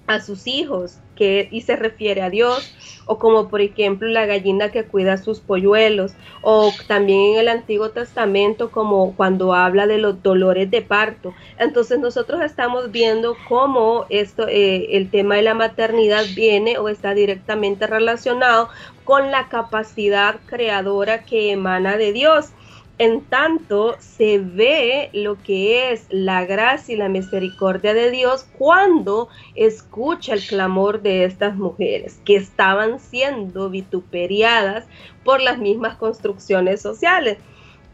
a 0.07 0.19
sus 0.21 0.47
hijos 0.47 0.99
y 1.19 1.61
se 1.61 1.75
refiere 1.75 2.21
a 2.21 2.29
Dios, 2.29 2.75
o 3.05 3.17
como 3.17 3.49
por 3.49 3.61
ejemplo 3.61 4.07
la 4.07 4.25
gallina 4.25 4.71
que 4.71 4.85
cuida 4.85 5.17
sus 5.17 5.39
polluelos, 5.39 6.13
o 6.41 6.71
también 6.87 7.33
en 7.33 7.39
el 7.39 7.47
Antiguo 7.47 7.89
Testamento 7.89 8.71
como 8.71 9.15
cuando 9.15 9.53
habla 9.53 9.87
de 9.87 9.97
los 9.97 10.21
dolores 10.23 10.69
de 10.71 10.81
parto. 10.81 11.33
Entonces 11.57 11.99
nosotros 11.99 12.41
estamos 12.41 12.91
viendo 12.91 13.35
cómo 13.47 14.05
esto, 14.09 14.47
eh, 14.47 14.95
el 14.97 15.09
tema 15.09 15.35
de 15.35 15.41
la 15.41 15.53
maternidad 15.53 16.23
viene 16.35 16.77
o 16.77 16.87
está 16.87 17.13
directamente 17.13 17.87
relacionado 17.87 18.69
con 19.03 19.31
la 19.31 19.49
capacidad 19.49 20.35
creadora 20.45 21.25
que 21.25 21.51
emana 21.51 21.97
de 21.97 22.13
Dios. 22.13 22.51
En 22.99 23.21
tanto, 23.21 23.95
se 23.99 24.39
ve 24.39 25.09
lo 25.13 25.41
que 25.41 25.93
es 25.93 26.05
la 26.09 26.43
gracia 26.43 26.95
y 26.95 26.97
la 26.97 27.07
misericordia 27.07 27.93
de 27.93 28.11
Dios 28.11 28.45
cuando 28.57 29.29
escucha 29.55 30.33
el 30.33 30.45
clamor 30.45 31.01
de 31.01 31.23
estas 31.23 31.55
mujeres 31.55 32.19
que 32.25 32.35
estaban 32.35 32.99
siendo 32.99 33.69
vituperiadas 33.69 34.85
por 35.23 35.41
las 35.41 35.59
mismas 35.59 35.95
construcciones 35.95 36.81
sociales. 36.81 37.37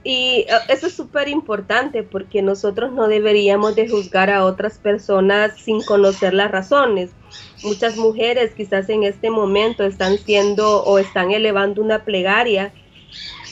y 0.03 0.45
eh, 0.47 0.47
eso 0.69 0.87
es 0.87 0.93
súper 0.93 1.27
importante 1.27 2.03
porque 2.03 2.41
nosotros 2.41 2.91
no 2.91 3.07
deberíamos 3.07 3.75
de 3.75 3.87
juzgar 3.87 4.29
a 4.31 4.43
otras 4.45 4.79
personas 4.79 5.59
sin 5.59 5.81
conocer 5.83 6.33
las 6.33 6.49
razones. 6.51 7.11
Muchas 7.63 7.97
mujeres 7.97 8.53
quizás 8.55 8.89
en 8.89 9.03
este 9.03 9.29
momento 9.29 9.83
están 9.83 10.17
siendo 10.17 10.83
o 10.83 10.97
están 10.97 11.31
elevando 11.31 11.81
una 11.81 12.05
plegaria 12.05 12.71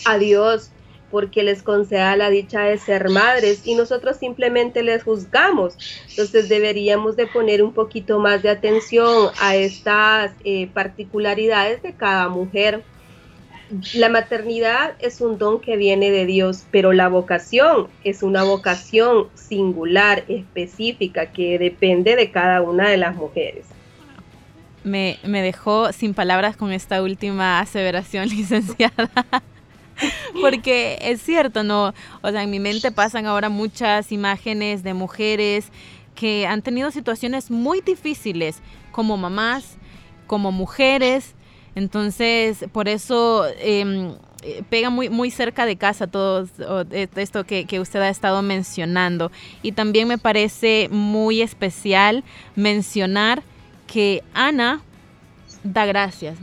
a 0.06 0.18
Dios 0.18 0.73
porque 1.14 1.44
les 1.44 1.62
conceda 1.62 2.18
la 2.18 2.32
dicha 2.32 2.62
de 2.62 2.80
ser 2.80 3.08
madres 3.08 3.68
y 3.68 3.76
nosotros 3.76 4.18
simplemente 4.18 4.82
les 4.82 5.04
juzgamos. 5.04 5.78
Entonces 6.10 6.50
deberíamos 6.50 7.16
de 7.16 7.28
poner 7.28 7.62
un 7.62 7.72
poquito 7.72 8.18
más 8.18 8.42
de 8.42 8.50
atención 8.50 9.30
a 9.40 9.56
estas 9.56 10.32
eh, 10.44 10.68
particularidades 10.74 11.84
de 11.84 11.94
cada 11.94 12.30
mujer. 12.30 12.82
La 13.94 14.10
maternidad 14.10 14.96
es 14.98 15.22
un 15.22 15.38
don 15.38 15.62
que 15.62 15.78
viene 15.78 16.10
de 16.10 16.26
Dios, 16.26 16.64
pero 16.72 16.94
la 16.94 17.10
vocación 17.10 17.90
es 18.04 18.24
una 18.24 18.42
vocación 18.42 19.28
singular, 19.36 20.24
específica, 20.28 21.28
que 21.28 21.60
depende 21.60 22.16
de 22.16 22.32
cada 22.32 22.64
una 22.64 22.90
de 22.90 22.98
las 22.98 23.16
mujeres. 23.16 23.68
Me, 24.84 25.20
me 25.24 25.44
dejó 25.44 25.94
sin 25.94 26.16
palabras 26.16 26.58
con 26.58 26.72
esta 26.72 27.04
última 27.04 27.60
aseveración, 27.60 28.30
licenciada. 28.30 29.12
Porque 30.42 30.98
es 31.02 31.22
cierto, 31.22 31.64
¿no? 31.64 31.94
O 32.22 32.32
sea, 32.32 32.44
en 32.44 32.50
mi 32.50 32.60
mente 32.60 32.92
pasan 32.92 33.26
ahora 33.26 33.50
muchas 33.50 34.12
imágenes 34.12 34.84
de 34.84 34.94
mujeres 34.94 35.72
que 36.16 36.46
han 36.48 36.62
tenido 36.62 36.92
situaciones 36.92 37.50
muy 37.50 37.82
difíciles 37.82 38.62
como 38.92 39.18
mamás, 39.18 39.78
como 40.28 40.52
mujeres. 40.52 41.36
Entonces, 41.76 42.66
por 42.72 42.88
eso 42.88 43.46
em, 43.60 44.16
pega 44.70 44.90
muy, 44.90 45.10
muy 45.10 45.32
cerca 45.32 45.66
de 45.66 45.76
casa 45.76 46.08
todo 46.08 46.48
esto 46.92 47.46
que, 47.46 47.66
que, 47.66 47.80
usted 47.80 48.02
ha 48.02 48.10
estado 48.10 48.42
mencionando. 48.42 49.32
Y 49.62 49.72
también 49.72 50.08
me 50.08 50.18
parece 50.18 50.88
muy 50.92 51.42
especial 51.42 52.24
mencionar 52.56 53.44
que 53.88 54.24
Ana 54.34 54.82
da 55.64 55.86
gracias. 55.86 56.38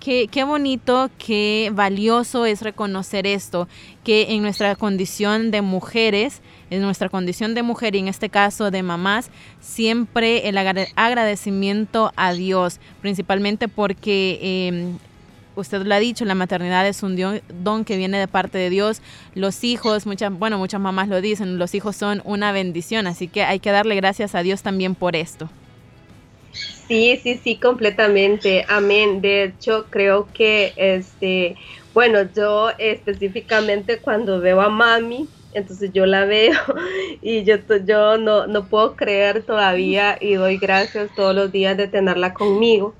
Qué, 0.00 0.44
bonito, 0.44 1.10
qué 1.18 1.72
valioso 1.74 2.46
es 2.46 2.62
reconocer 2.62 3.26
esto, 3.26 3.66
que 4.04 4.28
en 4.30 4.42
nuestra 4.42 4.76
condición 4.76 5.50
de 5.50 5.60
mujeres, 5.60 6.40
en 6.70 6.82
nuestra 6.82 7.08
condición 7.08 7.54
de 7.54 7.64
mujer 7.64 7.96
y 7.96 7.98
en 7.98 8.08
este 8.08 8.28
caso 8.28 8.70
de 8.70 8.84
mamás, 8.84 9.30
siempre 9.60 10.48
el 10.48 10.56
agradecimiento 10.56 12.12
a 12.14 12.32
Dios, 12.32 12.78
principalmente 13.02 13.66
porque 13.66 14.68
em, 14.68 14.98
usted 15.56 15.82
lo 15.82 15.94
ha 15.94 15.98
dicho, 15.98 16.24
la 16.24 16.36
maternidad 16.36 16.86
es 16.86 17.02
un 17.02 17.16
don 17.64 17.84
que 17.84 17.96
viene 17.96 18.18
de 18.18 18.28
parte 18.28 18.56
de 18.56 18.70
Dios. 18.70 19.02
Los 19.34 19.64
hijos, 19.64 20.06
muchas, 20.06 20.32
bueno, 20.32 20.58
muchas 20.58 20.80
mamás 20.80 21.08
lo 21.08 21.20
dicen, 21.20 21.58
los 21.58 21.74
hijos 21.74 21.96
son 21.96 22.22
una 22.24 22.52
bendición, 22.52 23.08
así 23.08 23.26
que 23.26 23.42
hay 23.42 23.58
que 23.58 23.72
darle 23.72 23.96
gracias 23.96 24.36
a 24.36 24.44
Dios 24.44 24.62
también 24.62 24.94
por 24.94 25.16
esto. 25.16 25.50
Sí, 26.88 27.18
sí, 27.22 27.38
sí, 27.38 27.60
completamente. 27.60 28.64
Amén. 28.68 29.20
De 29.20 29.44
hecho, 29.44 29.88
creo 29.90 30.32
que, 30.32 30.72
este, 30.76 31.56
bueno, 31.92 32.32
yo 32.34 32.70
específicamente 32.78 34.00
cuando 34.00 34.40
veo 34.40 34.60
a 34.62 34.70
mami, 34.70 35.30
entonces 35.52 35.90
yo 35.92 36.06
la 36.06 36.24
veo 36.24 36.54
y 37.20 37.44
yo, 37.44 37.56
yo 37.84 38.16
no, 38.16 38.46
no 38.46 38.68
puedo 38.70 38.96
creer 38.96 39.44
todavía 39.44 40.16
y 40.20 40.34
doy 40.34 40.56
gracias 40.58 41.14
todos 41.14 41.34
los 41.34 41.52
días 41.52 41.76
de 41.76 41.88
tenerla 41.88 42.32
conmigo. 42.32 42.96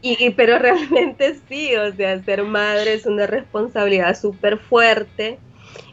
Y, 0.00 0.30
pero 0.30 0.58
realmente 0.60 1.34
sí, 1.48 1.74
o 1.76 1.94
sea, 1.94 2.22
ser 2.24 2.44
madre 2.44 2.94
es 2.94 3.06
una 3.06 3.26
responsabilidad 3.26 4.18
súper 4.18 4.58
fuerte, 4.58 5.40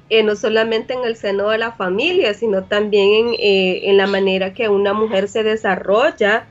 eh, 0.10 0.24
no 0.24 0.36
solamente 0.36 0.94
en 0.94 1.04
el 1.06 1.16
seno 1.16 1.50
de 1.50 1.58
la 1.60 1.74
familia, 1.74 2.34
sino 2.34 2.68
también 2.68 3.28
en, 3.30 3.34
eh, 3.40 3.82
en 3.90 3.98
la 3.98 4.08
manera 4.08 4.54
que 4.54 4.70
una 4.70 4.94
mujer 4.94 5.28
se 5.30 5.44
desarrolla 5.44 6.50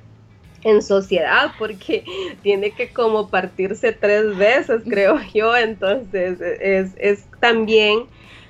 en 0.64 0.82
sociedad 0.82 1.52
porque 1.58 2.04
tiene 2.42 2.72
que 2.72 2.88
como 2.92 3.28
partirse 3.28 3.92
tres 3.92 4.36
veces, 4.36 4.82
creo 4.88 5.18
yo. 5.34 5.56
Entonces 5.56 6.40
es, 6.40 6.92
es 6.98 7.24
también 7.40 8.04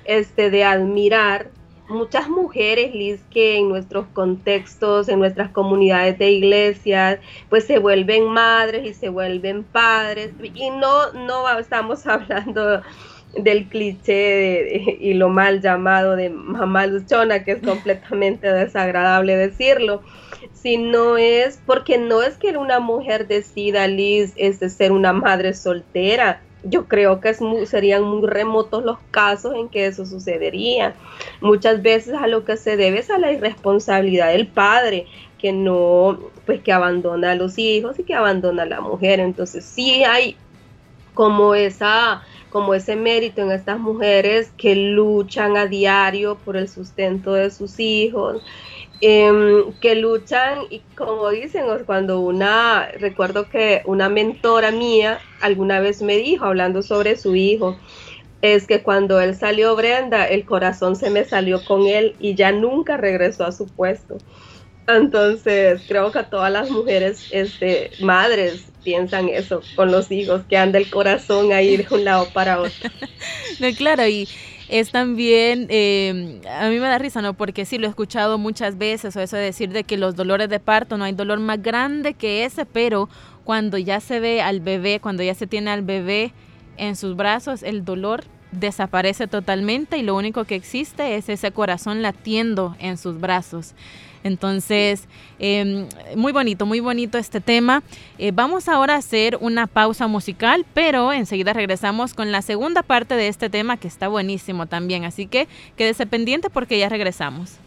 este, 0.05 0.49
de 0.49 0.63
admirar 0.63 1.51
muchas 1.89 2.29
mujeres, 2.29 2.93
Liz, 2.93 3.19
que 3.31 3.57
en 3.57 3.69
nuestros 3.69 4.07
contextos, 4.13 5.09
en 5.09 5.19
nuestras 5.19 5.49
comunidades 5.49 6.17
de 6.19 6.31
iglesias, 6.31 7.19
pues 7.49 7.65
se 7.65 7.79
vuelven 7.79 8.25
madres 8.25 8.87
y 8.87 8.93
se 8.93 9.09
vuelven 9.09 9.63
padres. 9.63 10.31
Y 10.53 10.69
no, 10.69 11.11
no 11.13 11.59
estamos 11.59 12.05
hablando 12.07 12.81
del 13.35 13.67
cliché 13.67 14.97
y 14.99 15.13
lo 15.13 15.29
mal 15.29 15.61
llamado 15.61 16.15
de 16.15 16.29
mamá 16.29 16.87
luchona, 16.87 17.43
que 17.43 17.53
es 17.53 17.61
completamente 17.61 18.51
desagradable 18.51 19.35
decirlo, 19.35 20.01
sino 20.61 21.17
es 21.17 21.59
porque 21.65 21.97
no 21.97 22.21
es 22.21 22.37
que 22.37 22.57
una 22.57 22.79
mujer 22.79 23.27
decida, 23.27 23.87
Liz, 23.87 24.33
es 24.35 24.59
de 24.59 24.69
ser 24.69 24.91
una 24.91 25.13
madre 25.13 25.53
soltera. 25.53 26.41
Yo 26.63 26.87
creo 26.87 27.21
que 27.21 27.29
es 27.29 27.39
serían 27.65 28.03
muy 28.03 28.27
remotos 28.27 28.83
los 28.83 28.99
casos 29.11 29.55
en 29.55 29.69
que 29.69 29.85
eso 29.85 30.05
sucedería. 30.05 30.93
Muchas 31.39 31.81
veces 31.81 32.15
a 32.15 32.27
lo 32.27 32.43
que 32.43 32.57
se 32.57 32.75
debe 32.75 32.99
es 32.99 33.09
a 33.09 33.17
la 33.17 33.31
irresponsabilidad 33.31 34.31
del 34.33 34.47
padre, 34.47 35.07
que 35.37 35.53
no, 35.53 36.19
pues 36.45 36.61
que 36.61 36.73
abandona 36.73 37.31
a 37.31 37.35
los 37.35 37.57
hijos 37.57 37.97
y 37.97 38.03
que 38.03 38.13
abandona 38.13 38.63
a 38.63 38.65
la 38.65 38.81
mujer. 38.81 39.21
Entonces 39.21 39.63
sí 39.63 40.03
hay 40.03 40.35
como 41.13 41.55
esa 41.55 42.23
como 42.49 42.73
ese 42.73 42.95
mérito 42.95 43.41
en 43.41 43.51
estas 43.51 43.79
mujeres 43.79 44.51
que 44.57 44.75
luchan 44.75 45.55
a 45.55 45.67
diario 45.67 46.35
por 46.35 46.57
el 46.57 46.67
sustento 46.67 47.33
de 47.33 47.51
sus 47.51 47.79
hijos, 47.79 48.41
em, 49.01 49.71
que 49.81 49.95
luchan 49.95 50.59
y 50.69 50.81
como 50.95 51.29
dicen, 51.29 51.65
cuando 51.85 52.19
una, 52.19 52.89
recuerdo 52.99 53.49
que 53.49 53.81
una 53.85 54.09
mentora 54.09 54.71
mía 54.71 55.19
alguna 55.41 55.79
vez 55.79 56.01
me 56.01 56.17
dijo, 56.17 56.45
hablando 56.45 56.81
sobre 56.81 57.15
su 57.15 57.35
hijo, 57.35 57.77
es 58.41 58.67
que 58.67 58.81
cuando 58.83 59.19
él 59.19 59.35
salió 59.35 59.75
Brenda, 59.75 60.25
el 60.25 60.45
corazón 60.45 60.95
se 60.95 61.09
me 61.09 61.25
salió 61.25 61.63
con 61.65 61.87
él 61.87 62.15
y 62.19 62.35
ya 62.35 62.51
nunca 62.51 62.97
regresó 62.97 63.45
a 63.45 63.51
su 63.51 63.67
puesto. 63.67 64.17
Entonces, 64.87 65.81
creo 65.87 66.11
que 66.11 66.23
todas 66.23 66.51
las 66.51 66.69
mujeres, 66.71 67.27
este, 67.31 67.91
madres, 68.01 68.65
piensan 68.83 69.29
eso 69.29 69.61
con 69.75 69.91
los 69.91 70.09
hijos, 70.11 70.41
que 70.49 70.57
anda 70.57 70.79
el 70.79 70.89
corazón 70.89 71.51
a 71.51 71.61
ir 71.61 71.87
de 71.87 71.95
un 71.95 72.05
lado 72.05 72.27
para 72.33 72.59
otro. 72.59 72.89
no, 73.59 73.67
claro, 73.75 74.07
y 74.07 74.27
es 74.69 74.91
también, 74.91 75.65
eh, 75.69 76.41
a 76.47 76.69
mí 76.69 76.75
me 76.75 76.87
da 76.87 76.99
risa, 76.99 77.21
¿no? 77.21 77.33
Porque 77.33 77.65
sí, 77.65 77.79
lo 77.79 77.87
he 77.87 77.89
escuchado 77.89 78.37
muchas 78.37 78.77
veces, 78.77 79.15
o 79.15 79.19
eso 79.19 79.35
de 79.35 79.43
decir 79.43 79.71
de 79.71 79.83
que 79.83 79.97
los 79.97 80.15
dolores 80.15 80.47
de 80.47 80.59
parto, 80.59 80.97
no 80.97 81.05
hay 81.05 81.13
dolor 81.13 81.39
más 81.39 81.61
grande 81.61 82.13
que 82.13 82.45
ese, 82.45 82.65
pero 82.65 83.09
cuando 83.43 83.79
ya 83.79 83.99
se 83.99 84.19
ve 84.19 84.41
al 84.41 84.59
bebé, 84.59 84.99
cuando 84.99 85.23
ya 85.23 85.33
se 85.33 85.47
tiene 85.47 85.71
al 85.71 85.81
bebé 85.81 86.33
en 86.77 86.95
sus 86.95 87.15
brazos, 87.15 87.63
el 87.63 87.83
dolor 87.83 88.23
desaparece 88.51 89.27
totalmente 89.27 89.97
y 89.97 90.03
lo 90.03 90.15
único 90.15 90.45
que 90.45 90.55
existe 90.55 91.15
es 91.15 91.29
ese 91.29 91.51
corazón 91.51 92.01
latiendo 92.01 92.75
en 92.79 92.97
sus 92.97 93.19
brazos. 93.19 93.73
Entonces, 94.23 95.07
em, 95.39 95.87
muy 96.15 96.33
bonito, 96.33 96.65
muy 96.65 96.79
bonito 96.79 97.17
este 97.17 97.39
tema. 97.39 97.83
Eh, 98.17 98.31
vamos 98.33 98.67
ahora 98.67 98.95
a 98.95 98.97
hacer 98.97 99.37
una 99.39 99.67
pausa 99.67 100.07
musical, 100.07 100.65
pero 100.73 101.13
enseguida 101.13 101.53
regresamos 101.53 102.13
con 102.13 102.31
la 102.31 102.41
segunda 102.41 102.83
parte 102.83 103.15
de 103.15 103.29
este 103.29 103.49
tema 103.49 103.77
que 103.77 103.87
está 103.87 104.07
buenísimo 104.07 104.65
también. 104.65 105.05
Así 105.05 105.25
que 105.25 105.47
quédese 105.77 106.05
pendiente 106.05 106.49
porque 106.49 106.77
ya 106.77 106.89
regresamos. 106.89 107.59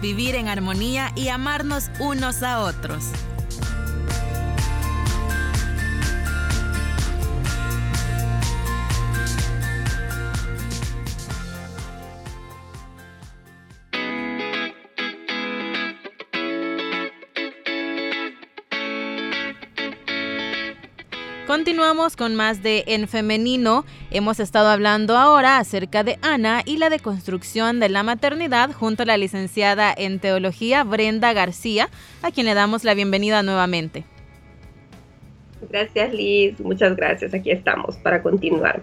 Vivir 0.00 0.34
en 0.34 0.48
armonía 0.48 1.12
y 1.14 1.28
amarnos 1.28 1.90
unos 2.00 2.42
a 2.42 2.60
otros. 2.60 3.04
Continuamos 22.16 22.34
con 22.34 22.34
más 22.34 22.62
de 22.62 22.84
En 22.86 23.08
Femenino. 23.08 23.84
Hemos 24.10 24.40
estado 24.40 24.68
hablando 24.68 25.16
ahora 25.16 25.58
acerca 25.58 26.02
de 26.02 26.18
Ana 26.22 26.62
y 26.64 26.78
la 26.78 26.88
deconstrucción 26.88 27.78
de 27.78 27.88
la 27.88 28.02
maternidad 28.02 28.72
junto 28.72 29.02
a 29.02 29.06
la 29.06 29.16
licenciada 29.16 29.94
en 29.96 30.18
Teología 30.18 30.82
Brenda 30.82 31.32
García, 31.32 31.88
a 32.22 32.30
quien 32.30 32.46
le 32.46 32.54
damos 32.54 32.84
la 32.84 32.94
bienvenida 32.94 33.42
nuevamente. 33.42 34.04
Gracias 35.70 36.12
Liz, 36.12 36.58
muchas 36.60 36.96
gracias. 36.96 37.34
Aquí 37.34 37.50
estamos 37.50 37.96
para 37.96 38.22
continuar. 38.22 38.82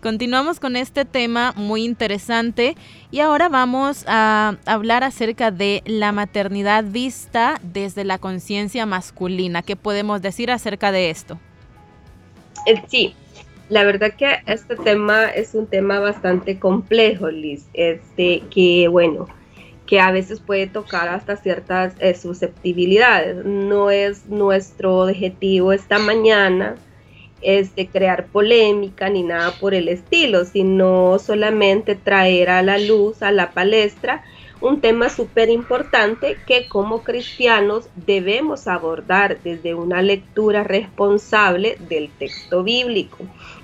Continuamos 0.00 0.58
con 0.58 0.76
este 0.76 1.04
tema 1.04 1.52
muy 1.56 1.84
interesante 1.84 2.76
y 3.10 3.20
ahora 3.20 3.48
vamos 3.48 4.04
a 4.06 4.56
hablar 4.64 5.04
acerca 5.04 5.50
de 5.50 5.82
la 5.84 6.12
maternidad 6.12 6.84
vista 6.84 7.60
desde 7.62 8.04
la 8.04 8.18
conciencia 8.18 8.86
masculina. 8.86 9.62
¿Qué 9.62 9.76
podemos 9.76 10.22
decir 10.22 10.50
acerca 10.50 10.92
de 10.92 11.10
esto? 11.10 11.38
Eh, 12.66 12.82
sí, 12.88 13.14
la 13.68 13.84
verdad 13.84 14.12
que 14.14 14.38
este 14.46 14.76
tema 14.76 15.26
es 15.26 15.54
un 15.54 15.66
tema 15.66 16.00
bastante 16.00 16.58
complejo, 16.58 17.30
Liz, 17.30 17.66
este, 17.72 18.42
que 18.50 18.88
bueno, 18.88 19.26
que 19.86 20.00
a 20.00 20.10
veces 20.12 20.40
puede 20.40 20.66
tocar 20.66 21.08
hasta 21.08 21.36
ciertas 21.36 21.94
eh, 21.98 22.14
susceptibilidades. 22.14 23.44
No 23.44 23.90
es 23.90 24.26
nuestro 24.26 24.98
objetivo 24.98 25.72
esta 25.72 25.98
mañana 25.98 26.76
este, 27.42 27.88
crear 27.88 28.26
polémica 28.26 29.08
ni 29.08 29.22
nada 29.22 29.52
por 29.58 29.74
el 29.74 29.88
estilo, 29.88 30.44
sino 30.44 31.18
solamente 31.18 31.94
traer 31.94 32.50
a 32.50 32.62
la 32.62 32.78
luz, 32.78 33.22
a 33.22 33.32
la 33.32 33.50
palestra, 33.50 34.22
un 34.60 34.80
tema 34.80 35.08
súper 35.08 35.48
importante 35.48 36.36
que 36.46 36.68
como 36.68 37.02
cristianos 37.02 37.88
debemos 37.94 38.68
abordar 38.68 39.40
desde 39.42 39.74
una 39.74 40.02
lectura 40.02 40.64
responsable 40.64 41.76
del 41.88 42.10
texto 42.10 42.62
bíblico. 42.62 43.18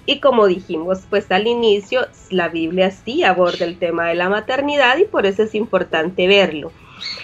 Y 0.06 0.20
como 0.20 0.46
dijimos 0.46 1.00
pues 1.10 1.30
al 1.30 1.46
inicio, 1.46 2.06
la 2.30 2.48
Biblia 2.48 2.90
sí 2.90 3.24
aborda 3.24 3.64
el 3.64 3.78
tema 3.78 4.08
de 4.08 4.14
la 4.14 4.28
maternidad 4.28 4.96
y 4.98 5.04
por 5.04 5.26
eso 5.26 5.42
es 5.42 5.54
importante 5.54 6.26
verlo. 6.26 6.72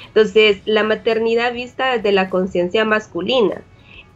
Entonces, 0.09 0.59
la 0.67 0.83
maternidad 0.83 1.55
vista 1.55 1.93
desde 1.93 2.13
la 2.13 2.29
conciencia 2.29 2.85
masculina. 2.85 3.63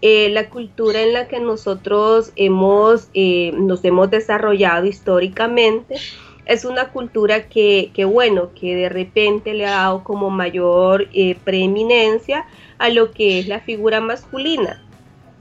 Eh, 0.02 0.28
la 0.28 0.50
cultura 0.50 1.00
en 1.00 1.14
la 1.14 1.26
que 1.26 1.40
nosotros 1.40 2.32
hemos, 2.36 3.08
eh, 3.14 3.52
nos 3.54 3.82
hemos 3.82 4.10
desarrollado 4.10 4.84
históricamente 4.84 5.96
es 6.46 6.64
una 6.64 6.90
cultura 6.90 7.48
que, 7.48 7.90
bueno, 8.08 8.50
que 8.54 8.76
de 8.76 8.88
repente 8.88 9.52
le 9.52 9.66
ha 9.66 9.72
dado 9.72 10.04
como 10.04 10.30
mayor 10.30 11.08
eh, 11.12 11.36
preeminencia 11.44 12.46
a 12.78 12.88
lo 12.88 13.10
que 13.10 13.40
es 13.40 13.48
la 13.48 13.60
figura 13.60 14.00
masculina 14.00 14.82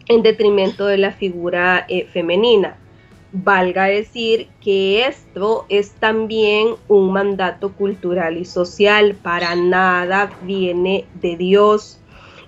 en 0.07 0.23
detrimento 0.23 0.87
de 0.87 0.97
la 0.97 1.11
figura 1.11 1.85
eh, 1.87 2.05
femenina. 2.05 2.77
Valga 3.31 3.85
decir 3.85 4.47
que 4.61 5.05
esto 5.05 5.65
es 5.69 5.91
también 5.91 6.75
un 6.87 7.11
mandato 7.11 7.73
cultural 7.73 8.37
y 8.37 8.45
social, 8.45 9.15
para 9.21 9.55
nada 9.55 10.31
viene 10.43 11.05
de 11.21 11.35
Dios. 11.35 11.99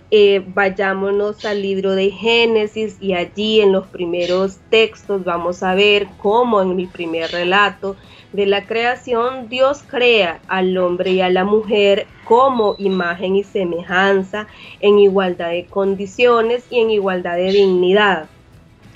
Eh, 0.10 0.42
vayámonos 0.48 1.44
al 1.44 1.62
libro 1.62 1.94
de 1.94 2.12
Génesis 2.12 2.96
y 3.02 3.14
allí 3.14 3.60
en 3.60 3.74
los 3.74 3.88
primeros 3.88 4.58
textos 4.70 5.26
vamos 5.26 5.64
a 5.64 5.76
ver 5.76 6.08
cómo 6.18 6.62
en 6.62 6.78
mi 6.78 6.88
primer 6.88 7.30
relato 7.32 7.98
de 8.32 8.46
la 8.46 8.66
creación, 8.66 9.50
Dios 9.50 9.84
crea 9.86 10.40
al 10.48 10.78
hombre 10.78 11.12
y 11.12 11.22
a 11.22 11.30
la 11.30 11.44
mujer 11.44 12.08
como 12.24 12.76
imagen 12.78 13.36
y 13.36 13.44
semejanza, 13.44 14.48
en 14.80 15.00
igualdad 15.00 15.50
de 15.50 15.66
condiciones 15.66 16.66
y 16.70 16.80
en 16.80 16.92
igualdad 16.92 17.36
de 17.36 17.52
dignidad. 17.52 18.30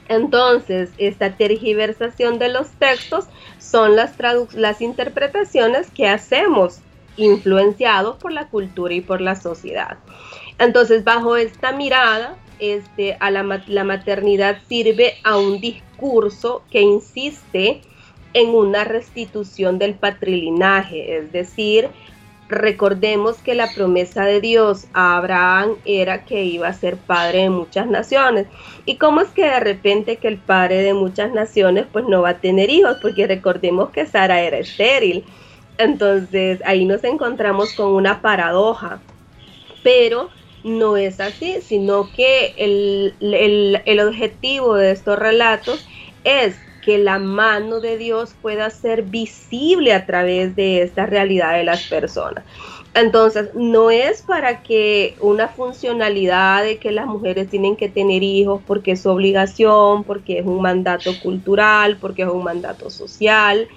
Entonces, 0.08 0.92
esta 0.98 1.36
tergiversación 1.36 2.40
de 2.40 2.50
los 2.50 2.72
textos 2.72 3.26
son 3.58 3.96
las, 3.96 4.16
las 4.54 4.82
interpretaciones 4.82 5.90
que 5.92 6.08
hacemos 6.08 6.80
influenciados 7.16 8.18
por 8.18 8.32
la 8.32 8.50
cultura 8.50 8.94
y 8.94 9.02
por 9.02 9.22
la 9.22 9.36
sociedad. 9.36 9.98
Entonces, 10.62 11.04
bajo 11.04 11.38
esta 11.38 11.72
mirada, 11.72 12.38
este, 12.60 13.18
a 13.20 13.32
la, 13.32 13.64
la 13.66 13.84
maternidad 13.84 14.60
sirve 14.70 15.16
a 15.24 15.36
un 15.36 15.60
discurso 15.60 16.62
que 16.70 16.82
insiste 16.82 17.82
en 18.36 18.50
una 18.50 18.84
restitución 18.84 19.80
del 19.80 19.96
patrilinaje, 19.96 21.18
es 21.18 21.32
decir, 21.32 21.90
recordemos 22.48 23.38
que 23.38 23.56
la 23.56 23.74
promesa 23.74 24.24
de 24.26 24.40
Dios 24.40 24.86
a 24.94 25.18
Abraham 25.18 25.78
era 25.84 26.26
que 26.26 26.44
iba 26.44 26.68
a 26.68 26.74
ser 26.74 26.98
padre 26.98 27.40
de 27.40 27.50
muchas 27.50 27.88
naciones. 27.88 28.46
¿Y 28.86 28.98
cómo 28.98 29.22
es 29.22 29.30
que 29.30 29.46
de 29.46 29.60
repente 29.62 30.18
que 30.18 30.28
el 30.28 30.38
padre 30.38 30.84
de 30.84 30.94
muchas 30.94 31.34
naciones 31.34 31.88
pues 31.92 32.06
no 32.06 32.22
va 32.22 32.30
a 32.30 32.40
tener 32.40 32.70
hijos? 32.70 32.98
Porque 33.02 33.26
recordemos 33.26 33.90
que 33.90 34.06
Sara 34.06 34.42
era 34.42 34.60
estéril. 34.60 35.24
Entonces 35.80 36.62
ahí 36.66 36.86
nos 36.86 37.04
encontramos 37.04 37.74
con 37.74 37.94
una 37.94 38.22
paradoja. 38.22 39.00
Pero 39.82 40.30
no 40.64 40.98
es 40.98 41.20
así, 41.20 41.62
sino 41.62 42.12
que 42.12 42.54
el, 42.58 43.16
el, 43.20 43.82
el 43.86 44.00
objetivo 44.00 44.76
de 44.76 44.92
estos 44.92 45.18
relatos 45.18 45.86
es 46.24 46.56
que 46.82 46.98
la 46.98 47.20
mano 47.20 47.80
de 47.80 47.98
Dios 47.98 48.36
pueda 48.42 48.70
ser 48.70 49.04
visible 49.04 49.94
a 49.94 50.06
través 50.06 50.56
de 50.56 50.82
esta 50.82 51.06
realidad 51.06 51.54
de 51.54 51.64
las 51.64 51.84
personas. 51.84 52.44
Entonces, 52.94 53.52
no 53.54 53.90
es 53.90 54.22
para 54.22 54.64
que 54.64 55.16
una 55.22 55.48
funcionalidad 55.48 56.64
de 56.64 56.78
que 56.78 56.92
las 56.92 57.06
mujeres 57.06 57.50
tienen 57.50 57.78
que 57.78 57.88
tener 57.88 58.22
hijos 58.22 58.62
porque 58.68 58.92
es 58.94 59.06
obligación, 59.06 60.04
porque 60.04 60.40
es 60.40 60.46
un 60.46 60.62
mandato 60.62 61.12
cultural, 61.22 61.98
porque 62.02 62.24
es 62.24 62.28
un 62.28 62.44
mandato 62.44 62.90
social. 62.90 63.70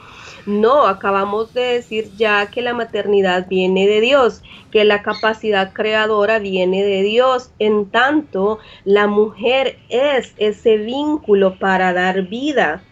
No, 0.46 0.86
acabamos 0.86 1.54
de 1.54 1.62
decir 1.62 2.10
ya 2.16 2.46
que 2.50 2.62
la 2.62 2.74
maternidad 2.74 3.46
viene 3.48 3.86
de 3.86 4.00
Dios, 4.00 4.42
que 4.70 4.84
la 4.84 5.02
capacidad 5.02 5.72
creadora 5.72 6.38
viene 6.38 6.84
de 6.84 7.02
Dios. 7.02 7.50
En 7.58 7.86
tanto, 7.86 8.58
la 8.84 9.06
mujer 9.06 9.78
es 9.88 10.34
ese 10.36 10.76
vínculo 10.76 11.58
para 11.58 11.92
dar 11.92 12.22
vida 12.22 12.82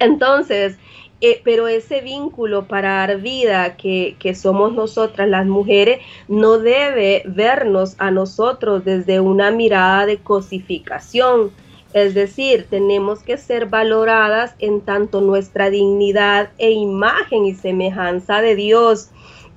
entonces, 0.00 0.78
eh, 1.20 1.42
pero 1.44 1.68
ese 1.68 2.00
vínculo 2.00 2.66
para 2.66 2.94
dar 2.94 3.18
vida 3.18 3.76
que, 3.76 4.16
que, 4.18 4.34
somos 4.34 4.72
nosotras 4.72 5.28
las 5.28 5.46
mujeres 5.46 6.00
no 6.26 6.58
debe 6.58 7.22
vernos 7.26 7.94
a 7.98 8.10
nosotros 8.10 8.84
desde 8.84 9.20
una 9.20 9.50
mirada 9.50 10.06
de 10.06 10.16
cosificación. 10.16 11.52
Es 11.92 12.14
decir, 12.14 12.66
tenemos 12.70 13.22
que 13.22 13.36
ser 13.36 13.66
valoradas 13.66 14.54
en 14.58 14.80
tanto 14.80 15.20
nuestra 15.20 15.70
dignidad 15.70 16.50
e 16.58 16.70
imagen 16.70 17.44
y 17.44 17.54
semejanza 17.54 18.40
de 18.40 18.54
Dios 18.54 19.10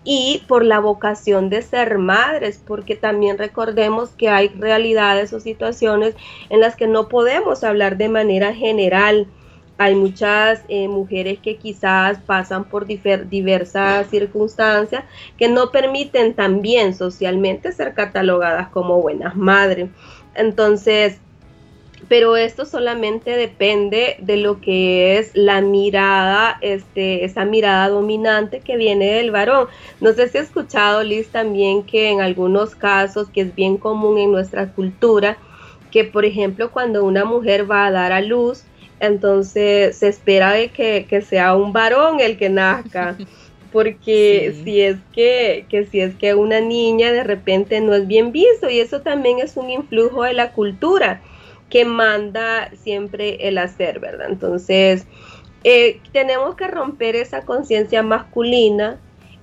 y 0.03 0.43
por 0.47 0.65
la 0.65 0.79
vocación 0.79 1.49
de 1.49 1.61
ser 1.61 1.97
madres, 1.97 2.61
porque 2.65 2.95
también 2.95 3.37
recordemos 3.37 4.09
que 4.09 4.29
hay 4.29 4.49
realidades 4.49 5.31
o 5.31 5.39
situaciones 5.39 6.15
en 6.49 6.59
las 6.59 6.75
que 6.75 6.87
no 6.87 7.07
podemos 7.07 7.63
hablar 7.63 7.97
de 7.97 8.09
manera 8.09 8.53
general 8.53 9.27
hay 9.77 9.95
muchas 9.95 10.63
eh, 10.67 10.87
mujeres 10.87 11.39
que 11.39 11.57
quizás 11.57 12.19
pasan 12.19 12.65
por 12.65 12.85
diversas 12.85 14.07
circunstancias 14.07 15.03
que 15.37 15.47
no 15.47 15.71
permiten 15.71 16.35
también 16.35 16.93
socialmente 16.93 17.71
ser 17.71 17.93
catalogadas 17.93 18.69
como 18.69 19.01
buenas 19.01 19.35
madres. 19.35 19.89
Entonces, 20.35 21.19
pero 22.09 22.35
esto 22.35 22.65
solamente 22.65 23.31
depende 23.31 24.17
de 24.19 24.37
lo 24.37 24.59
que 24.59 25.17
es 25.17 25.31
la 25.33 25.61
mirada, 25.61 26.57
este, 26.61 27.23
esa 27.23 27.45
mirada 27.45 27.89
dominante 27.89 28.59
que 28.59 28.77
viene 28.77 29.13
del 29.13 29.31
varón. 29.31 29.67
No 30.01 30.13
sé 30.13 30.27
si 30.27 30.37
ha 30.37 30.41
escuchado, 30.41 31.03
Liz, 31.03 31.29
también 31.29 31.83
que 31.83 32.09
en 32.09 32.21
algunos 32.21 32.75
casos, 32.75 33.29
que 33.29 33.41
es 33.41 33.55
bien 33.55 33.77
común 33.77 34.17
en 34.17 34.31
nuestra 34.31 34.71
cultura, 34.73 35.37
que 35.91 36.03
por 36.03 36.25
ejemplo 36.25 36.71
cuando 36.71 37.03
una 37.03 37.23
mujer 37.25 37.69
va 37.69 37.85
a 37.85 37.91
dar 37.91 38.11
a 38.11 38.21
luz, 38.21 38.63
entonces 38.99 39.97
se 39.97 40.07
espera 40.07 40.51
de 40.51 40.69
que, 40.69 41.21
sea 41.21 41.55
un 41.55 41.73
varón 41.73 42.19
el 42.19 42.37
que 42.37 42.49
nazca. 42.49 43.17
Porque 43.71 44.53
si 44.63 44.81
es 44.81 44.97
que, 45.13 45.65
que 45.67 45.85
si 45.85 45.99
es 45.99 46.13
que 46.13 46.35
una 46.35 46.61
niña 46.61 47.11
de 47.11 47.23
repente 47.23 47.81
no 47.81 47.95
es 47.95 48.05
bien 48.05 48.31
visto 48.31 48.69
y 48.69 48.79
eso 48.79 49.01
también 49.01 49.39
es 49.39 49.57
un 49.57 49.71
influjo 49.71 50.21
de 50.21 50.33
la 50.33 50.51
cultura 50.51 51.23
que 51.73 51.85
manda 51.85 52.69
siempre 52.75 53.47
el 53.47 53.57
hacer, 53.57 53.99
¿verdad? 53.99 54.27
Entonces, 54.29 55.07
eh, 55.63 55.99
tenemos 56.11 56.53
que 56.53 56.67
romper 56.67 57.15
esa 57.15 57.45
conciencia 57.45 58.03
masculina 58.03 58.99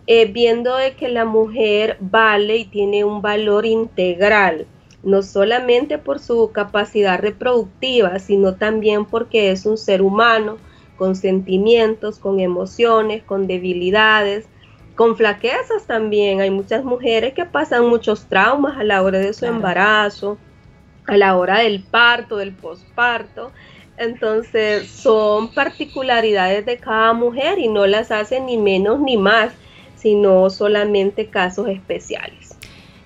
eh, 0.06 0.26
viendo 0.26 0.76
de 0.76 0.94
que 0.94 1.08
la 1.08 1.24
mujer 1.24 1.96
vale 1.98 2.58
y 2.58 2.66
tiene 2.66 3.02
un 3.02 3.20
valor 3.20 3.66
integral, 3.66 4.68
no 5.02 5.24
solamente 5.24 5.98
por 5.98 6.20
su 6.20 6.52
capacidad 6.52 7.18
reproductiva, 7.18 8.20
sino 8.20 8.54
también 8.54 9.06
porque 9.06 9.50
es 9.50 9.66
un 9.66 9.76
ser 9.76 10.00
humano 10.00 10.56
con 10.96 11.16
sentimientos, 11.16 12.20
con 12.20 12.38
emociones, 12.38 13.24
con 13.24 13.48
debilidades, 13.48 14.46
con 14.94 15.16
flaquezas 15.16 15.84
también. 15.88 16.40
Hay 16.40 16.52
muchas 16.52 16.84
mujeres 16.84 17.34
que 17.34 17.44
pasan 17.44 17.88
muchos 17.88 18.26
traumas 18.26 18.78
a 18.78 18.84
la 18.84 19.02
hora 19.02 19.18
de 19.18 19.32
su 19.32 19.46
embarazo, 19.46 20.38
a 21.10 21.16
la 21.16 21.36
hora 21.36 21.58
del 21.58 21.82
parto, 21.82 22.36
del 22.36 22.52
posparto. 22.52 23.50
Entonces 23.96 24.88
son 24.88 25.52
particularidades 25.52 26.64
de 26.64 26.78
cada 26.78 27.12
mujer 27.12 27.58
y 27.58 27.66
no 27.66 27.86
las 27.86 28.12
hacen 28.12 28.46
ni 28.46 28.56
menos 28.56 29.00
ni 29.00 29.16
más, 29.16 29.52
sino 29.96 30.48
solamente 30.50 31.26
casos 31.26 31.68
especiales. 31.68 32.56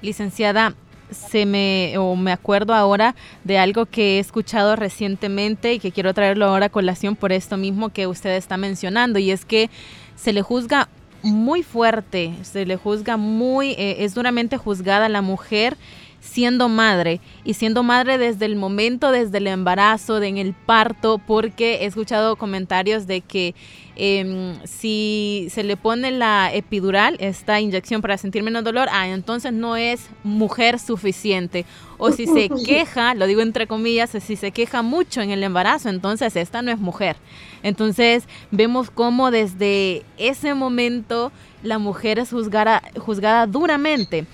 Licenciada, 0.02 0.74
se 1.10 1.46
me 1.46 1.96
o 1.96 2.14
me 2.14 2.30
acuerdo 2.30 2.74
ahora 2.74 3.14
de 3.42 3.58
algo 3.58 3.86
que 3.86 4.16
he 4.16 4.18
escuchado 4.18 4.76
recientemente 4.76 5.72
y 5.72 5.78
que 5.78 5.90
quiero 5.90 6.12
traerlo 6.12 6.44
ahora 6.44 6.66
a 6.66 6.70
colación 6.70 7.16
por 7.16 7.32
esto 7.32 7.56
mismo 7.56 7.88
que 7.88 8.06
usted 8.06 8.36
está 8.36 8.58
mencionando 8.58 9.18
y 9.18 9.30
es 9.30 9.46
que 9.46 9.70
se 10.14 10.34
le 10.34 10.42
juzga 10.42 10.88
muy 11.22 11.62
fuerte, 11.62 12.34
se 12.42 12.66
le 12.66 12.76
juzga 12.76 13.16
muy, 13.16 13.70
eh, 13.72 14.04
es 14.04 14.14
duramente 14.14 14.58
juzgada 14.58 15.08
la 15.08 15.22
mujer 15.22 15.78
siendo 16.24 16.68
madre 16.68 17.20
y 17.44 17.54
siendo 17.54 17.82
madre 17.82 18.16
desde 18.18 18.46
el 18.46 18.56
momento, 18.56 19.12
desde 19.12 19.38
el 19.38 19.46
embarazo, 19.46 20.20
en 20.22 20.38
el 20.38 20.54
parto, 20.54 21.18
porque 21.18 21.82
he 21.82 21.84
escuchado 21.84 22.36
comentarios 22.36 23.06
de 23.06 23.20
que 23.20 23.54
em, 23.94 24.56
si 24.64 25.48
se 25.50 25.62
le 25.62 25.76
pone 25.76 26.10
la 26.10 26.52
epidural, 26.52 27.16
esta 27.20 27.60
inyección 27.60 28.00
para 28.00 28.16
sentir 28.16 28.42
menos 28.42 28.64
dolor, 28.64 28.88
ah, 28.90 29.06
entonces 29.08 29.52
no 29.52 29.76
es 29.76 30.08
mujer 30.24 30.78
suficiente. 30.78 31.66
O 31.98 32.10
si 32.10 32.26
se 32.26 32.48
queja, 32.66 33.14
lo 33.14 33.26
digo 33.26 33.42
entre 33.42 33.66
comillas, 33.66 34.10
si 34.10 34.36
se 34.36 34.50
queja 34.50 34.82
mucho 34.82 35.20
en 35.20 35.30
el 35.30 35.44
embarazo, 35.44 35.90
entonces 35.90 36.34
esta 36.36 36.62
no 36.62 36.70
es 36.72 36.78
mujer. 36.78 37.16
Entonces 37.62 38.24
vemos 38.50 38.90
cómo 38.90 39.30
desde 39.30 40.02
ese 40.16 40.54
momento 40.54 41.30
la 41.62 41.78
mujer 41.78 42.18
es 42.18 42.30
juzgada, 42.30 42.82
juzgada 42.98 43.46
duramente. 43.46 44.26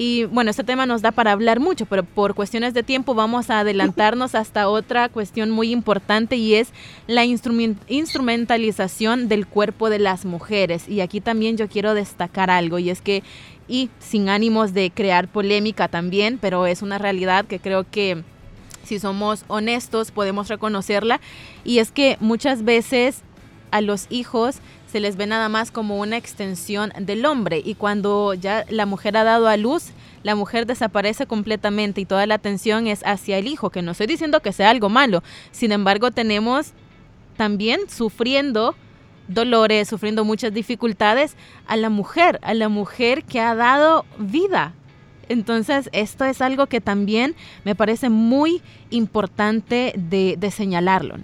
Y 0.00 0.26
bueno, 0.26 0.52
este 0.52 0.62
tema 0.62 0.86
nos 0.86 1.02
da 1.02 1.10
para 1.10 1.32
hablar 1.32 1.58
mucho, 1.58 1.84
pero 1.84 2.04
por 2.04 2.36
cuestiones 2.36 2.72
de 2.72 2.84
tiempo 2.84 3.14
vamos 3.14 3.50
a 3.50 3.58
adelantarnos 3.58 4.36
hasta 4.36 4.68
otra 4.68 5.08
cuestión 5.08 5.50
muy 5.50 5.72
importante 5.72 6.36
y 6.36 6.54
es 6.54 6.68
la 7.08 7.24
instrumentalización 7.24 9.26
del 9.26 9.48
cuerpo 9.48 9.90
de 9.90 9.98
las 9.98 10.24
mujeres. 10.24 10.88
Y 10.88 11.00
aquí 11.00 11.20
también 11.20 11.56
yo 11.56 11.66
quiero 11.66 11.94
destacar 11.94 12.48
algo 12.48 12.78
y 12.78 12.90
es 12.90 13.02
que, 13.02 13.24
y 13.66 13.90
sin 13.98 14.28
ánimos 14.28 14.72
de 14.72 14.92
crear 14.92 15.26
polémica 15.26 15.88
también, 15.88 16.38
pero 16.40 16.68
es 16.68 16.80
una 16.80 16.98
realidad 16.98 17.46
que 17.46 17.58
creo 17.58 17.82
que 17.82 18.22
si 18.84 19.00
somos 19.00 19.44
honestos 19.48 20.12
podemos 20.12 20.46
reconocerla, 20.46 21.20
y 21.64 21.80
es 21.80 21.90
que 21.90 22.18
muchas 22.20 22.62
veces 22.62 23.22
a 23.72 23.80
los 23.80 24.06
hijos 24.10 24.60
se 24.90 25.00
les 25.00 25.16
ve 25.16 25.26
nada 25.26 25.48
más 25.48 25.70
como 25.70 25.98
una 25.98 26.16
extensión 26.16 26.92
del 26.98 27.26
hombre 27.26 27.62
y 27.64 27.74
cuando 27.74 28.34
ya 28.34 28.64
la 28.68 28.86
mujer 28.86 29.16
ha 29.16 29.24
dado 29.24 29.48
a 29.48 29.56
luz, 29.56 29.90
la 30.22 30.34
mujer 30.34 30.66
desaparece 30.66 31.26
completamente 31.26 32.00
y 32.00 32.04
toda 32.04 32.26
la 32.26 32.34
atención 32.34 32.86
es 32.86 33.02
hacia 33.04 33.38
el 33.38 33.46
hijo, 33.46 33.70
que 33.70 33.82
no 33.82 33.92
estoy 33.92 34.06
diciendo 34.06 34.40
que 34.40 34.52
sea 34.52 34.70
algo 34.70 34.88
malo, 34.88 35.22
sin 35.52 35.72
embargo 35.72 36.10
tenemos 36.10 36.72
también 37.36 37.88
sufriendo 37.88 38.74
dolores, 39.28 39.88
sufriendo 39.88 40.24
muchas 40.24 40.52
dificultades 40.52 41.36
a 41.66 41.76
la 41.76 41.90
mujer, 41.90 42.40
a 42.42 42.54
la 42.54 42.68
mujer 42.68 43.24
que 43.24 43.40
ha 43.40 43.54
dado 43.54 44.04
vida. 44.18 44.74
Entonces, 45.28 45.90
esto 45.92 46.24
es 46.24 46.40
algo 46.40 46.66
que 46.66 46.80
también 46.80 47.36
me 47.64 47.74
parece 47.74 48.08
muy 48.08 48.62
importante 48.90 49.92
de, 49.96 50.50
señalarlo. 50.50 51.16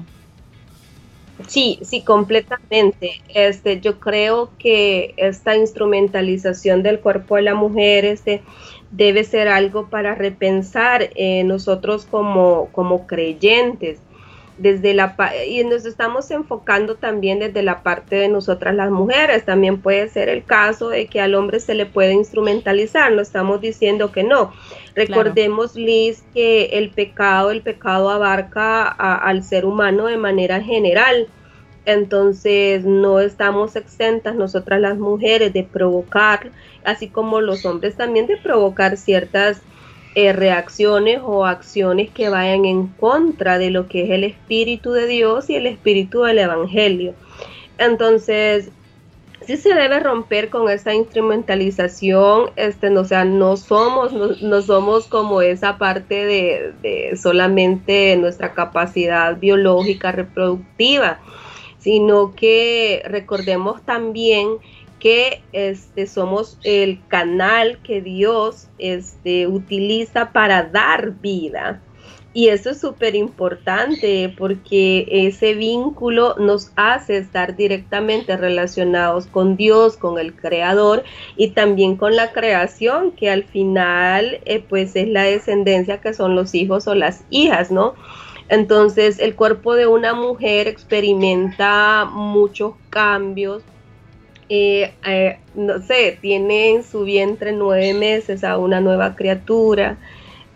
Sí, 1.49 1.81
sí, 1.83 2.05
completamente. 2.05 3.23
Este, 3.29 3.81
yo 3.81 3.99
creo 3.99 4.57
que 4.59 5.15
esta 5.17 5.57
instrumentalización 5.57 6.83
del 6.83 7.01
cuerpo 7.01 7.37
de 7.37 7.43
la 7.43 7.55
mujer 7.55 8.05
este, 8.05 8.43
debe 8.91 9.25
ser 9.25 9.49
algo 9.49 9.91
para 9.91 10.15
repensar 10.15 11.11
eh, 11.17 11.43
nosotros 11.45 12.07
como, 12.07 12.71
como 12.73 13.07
creyentes 13.07 14.01
desde 14.57 14.95
la 14.95 15.17
y 15.49 15.65
nos 15.65 15.85
estamos 15.85 16.31
enfocando 16.31 16.95
también 16.95 17.41
desde 17.41 17.63
la 17.63 17.83
parte 17.83 18.17
de 18.17 18.29
nosotras 18.29 18.75
las 18.75 18.91
mujeres. 18.91 19.45
También 19.45 19.81
puede 19.81 20.09
ser 20.09 20.29
el 20.29 20.45
caso 20.45 20.89
de 20.89 21.07
que 21.07 21.21
al 21.21 21.35
hombre 21.35 21.61
se 21.61 21.75
le 21.75 21.87
puede 21.87 22.13
instrumentalizar. 22.13 23.13
No 23.13 23.23
estamos 23.23 23.61
diciendo 23.61 24.13
que 24.13 24.23
no. 24.23 24.53
Recordemos, 24.95 25.75
Liz, 25.75 26.23
que 26.33 26.67
el 26.73 26.91
pecado, 26.91 27.51
el 27.51 27.63
pecado 27.63 28.11
abarca 28.11 28.87
al 28.89 29.43
ser 29.43 29.65
humano 29.65 30.07
de 30.07 30.17
manera 30.17 30.61
general. 30.61 31.27
Entonces 31.87 32.85
no 32.85 33.21
estamos 33.21 33.77
exentas 33.77 34.35
nosotras 34.35 34.81
las 34.81 34.97
mujeres 34.97 35.53
de 35.53 35.65
provocar, 35.65 36.51
así 36.85 37.09
como 37.09 37.41
los 37.41 37.67
hombres 37.67 37.97
también 37.97 38.27
de 38.27 38.39
provocar 38.39 38.97
ciertas 38.97 39.61
eh, 40.15 40.33
reacciones 40.33 41.21
o 41.25 41.45
acciones 41.45 42.11
que 42.11 42.29
vayan 42.29 42.65
en 42.65 42.87
contra 42.87 43.59
de 43.59 43.71
lo 43.71 43.89
que 43.89 44.05
es 44.05 44.11
el 44.11 44.25
Espíritu 44.25 44.93
de 44.93 45.07
Dios 45.07 45.51
y 45.51 45.57
el 45.57 45.67
Espíritu 45.67 46.23
del 46.23 46.39
Evangelio. 46.39 47.15
Entonces, 47.79 48.71
sí 49.47 49.57
se 49.57 49.75
debe 49.75 50.01
romper 50.01 50.51
con 50.51 50.71
esa 50.71 50.95
instrumentalización, 50.95 52.51
este, 52.57 52.91
no, 52.91 53.05
sea, 53.05 53.25
no 53.25 53.57
somos, 53.57 54.13
no, 54.13 54.63
somos 54.63 55.07
como 55.07 55.43
esa 55.43 55.79
parte 55.79 56.25
de, 56.25 56.73
de, 56.83 57.17
solamente 57.17 58.17
nuestra 58.17 58.55
capacidad 58.55 59.37
biológica 59.37 60.13
reproductiva, 60.13 61.19
sino 61.79 62.35
que 62.35 63.03
recordemos 63.07 63.83
también 63.83 64.59
que 65.05 65.43
este, 65.53 66.07
somos 66.07 66.59
el 66.65 66.99
canal 67.09 67.79
que 67.83 68.01
Dios 68.01 68.69
este, 68.79 69.47
utiliza 69.47 70.33
para 70.33 70.63
dar 70.63 71.21
vida. 71.21 71.83
Y 72.33 72.49
eso 72.49 72.71
es 72.71 72.81
súper 72.81 73.15
importante 73.15 74.35
porque 74.39 75.07
ese 75.11 75.53
vínculo 75.53 76.37
nos 76.39 76.73
hace 76.77 77.19
estar 77.19 77.55
directamente 77.55 78.39
relacionados 78.39 79.27
con 79.27 79.59
Dios, 79.59 79.99
con 79.99 80.19
el 80.19 80.35
Creador 80.35 81.05
y 81.37 81.49
también 81.49 81.97
con 81.97 82.17
la 82.17 82.33
creación, 82.33 83.13
que 83.13 83.29
al 83.29 83.45
final 83.45 84.41
eh, 84.47 84.65
pues 84.67 84.97
es 84.97 85.09
la 85.09 85.25
descendencia 85.25 86.01
que 86.01 86.15
son 86.15 86.35
los 86.35 86.55
hijos 86.55 86.89
o 86.89 86.95
las 86.95 87.25
hijas, 87.29 87.71
¿no? 87.71 87.93
Entonces 88.49 89.19
el 89.19 89.35
cuerpo 89.35 89.75
de 89.75 89.87
una 89.87 90.15
mujer 90.15 90.67
experimenta 90.67 92.07
muchos 92.11 92.73
cambios, 92.89 93.63
eh, 94.49 94.93
eh, 95.07 95.39
no 95.55 95.81
sé, 95.83 96.19
tiene 96.21 96.71
en 96.71 96.85
su 96.85 97.05
vientre 97.05 97.53
nueve 97.53 97.95
meses 97.95 98.45
a 98.45 98.59
una 98.59 98.81
nueva 98.81 99.15
criatura. 99.17 99.97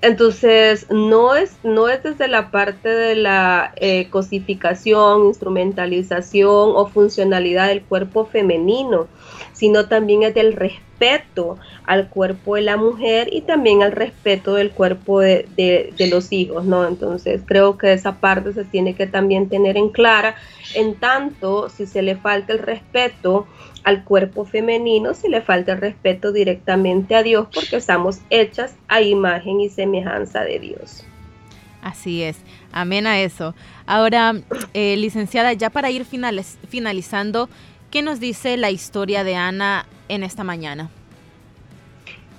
Entonces, 0.00 0.86
no 0.90 1.34
es, 1.34 1.56
no 1.64 1.88
es 1.88 2.02
desde 2.04 2.28
la 2.28 2.50
parte 2.52 2.88
de 2.88 3.16
la 3.16 3.72
eh, 3.76 4.08
cosificación, 4.10 5.26
instrumentalización 5.26 6.72
o 6.76 6.86
funcionalidad 6.86 7.68
del 7.68 7.82
cuerpo 7.82 8.24
femenino, 8.24 9.08
sino 9.58 9.88
también 9.88 10.22
es 10.22 10.34
del 10.34 10.52
respeto 10.52 11.58
al 11.84 12.08
cuerpo 12.08 12.54
de 12.54 12.62
la 12.62 12.76
mujer 12.76 13.28
y 13.32 13.40
también 13.40 13.82
al 13.82 13.92
respeto 13.92 14.54
del 14.54 14.70
cuerpo 14.70 15.20
de, 15.20 15.46
de 15.56 16.06
los 16.08 16.32
hijos, 16.32 16.64
¿no? 16.64 16.86
Entonces, 16.86 17.42
creo 17.44 17.76
que 17.76 17.92
esa 17.92 18.20
parte 18.20 18.52
se 18.52 18.64
tiene 18.64 18.94
que 18.94 19.06
también 19.06 19.48
tener 19.48 19.76
en 19.76 19.88
clara, 19.88 20.36
en 20.74 20.94
tanto, 20.94 21.68
si 21.70 21.86
se 21.86 22.02
le 22.02 22.16
falta 22.16 22.52
el 22.52 22.60
respeto, 22.60 23.46
al 23.84 24.04
cuerpo 24.04 24.44
femenino 24.44 25.14
si 25.14 25.28
le 25.28 25.40
falta 25.40 25.72
el 25.72 25.80
respeto 25.80 26.30
directamente 26.30 27.14
a 27.14 27.22
Dios 27.22 27.48
porque 27.52 27.76
estamos 27.76 28.18
hechas 28.28 28.74
a 28.88 29.00
imagen 29.00 29.60
y 29.60 29.70
semejanza 29.70 30.42
de 30.42 30.58
Dios. 30.58 31.04
Así 31.80 32.22
es, 32.22 32.36
amén 32.72 33.06
a 33.06 33.20
eso. 33.20 33.54
Ahora, 33.86 34.34
eh, 34.74 34.96
licenciada, 34.98 35.52
ya 35.52 35.70
para 35.70 35.90
ir 35.90 36.04
finalizando, 36.04 37.48
¿qué 37.90 38.02
nos 38.02 38.20
dice 38.20 38.56
la 38.56 38.70
historia 38.70 39.24
de 39.24 39.36
Ana 39.36 39.86
en 40.08 40.22
esta 40.22 40.44
mañana? 40.44 40.90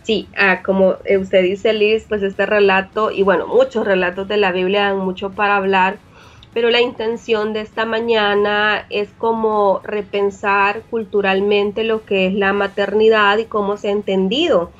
Sí, 0.04 0.28
ah, 0.38 0.64
como 0.64 0.96
usted 1.20 1.44
dice, 1.44 1.74
Liz, 1.74 2.06
pues 2.10 2.24
este 2.24 2.46
relato, 2.46 3.12
y 3.12 3.22
bueno, 3.22 3.46
muchos 3.48 3.86
relatos 3.86 4.28
de 4.28 4.38
la 4.38 4.52
Biblia 4.52 4.86
dan 4.86 4.98
mucho 4.98 5.30
para 5.32 5.56
hablar, 5.56 5.98
pero 6.54 6.72
la 6.72 6.82
intención 6.82 7.54
de 7.54 7.62
esta 7.62 7.86
mañana 7.86 8.88
es 8.90 9.10
como 9.18 9.82
repensar 9.84 10.82
culturalmente 10.90 11.84
lo 11.84 12.06
que 12.06 12.26
es 12.26 12.34
la 12.34 12.54
maternidad 12.54 13.38
y 13.38 13.46
cómo 13.46 13.78
se 13.78 13.90
ha 13.90 13.92
entendido 13.92 14.72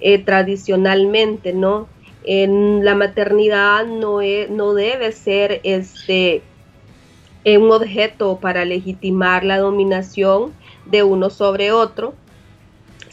eh, 0.00 0.18
tradicionalmente, 0.18 1.54
¿no? 1.54 1.88
En 2.24 2.84
la 2.84 2.94
maternidad 2.94 3.86
no, 3.86 4.18
no 4.50 4.74
debe 4.74 5.12
ser 5.12 5.60
este, 5.62 6.34
eh, 6.36 6.42
un 7.46 7.70
objeto 7.70 8.38
para 8.40 8.64
legitimar 8.64 9.44
la 9.44 9.58
dominación 9.58 10.52
de 10.86 11.02
uno 11.02 11.30
sobre 11.30 11.72
otro, 11.72 12.14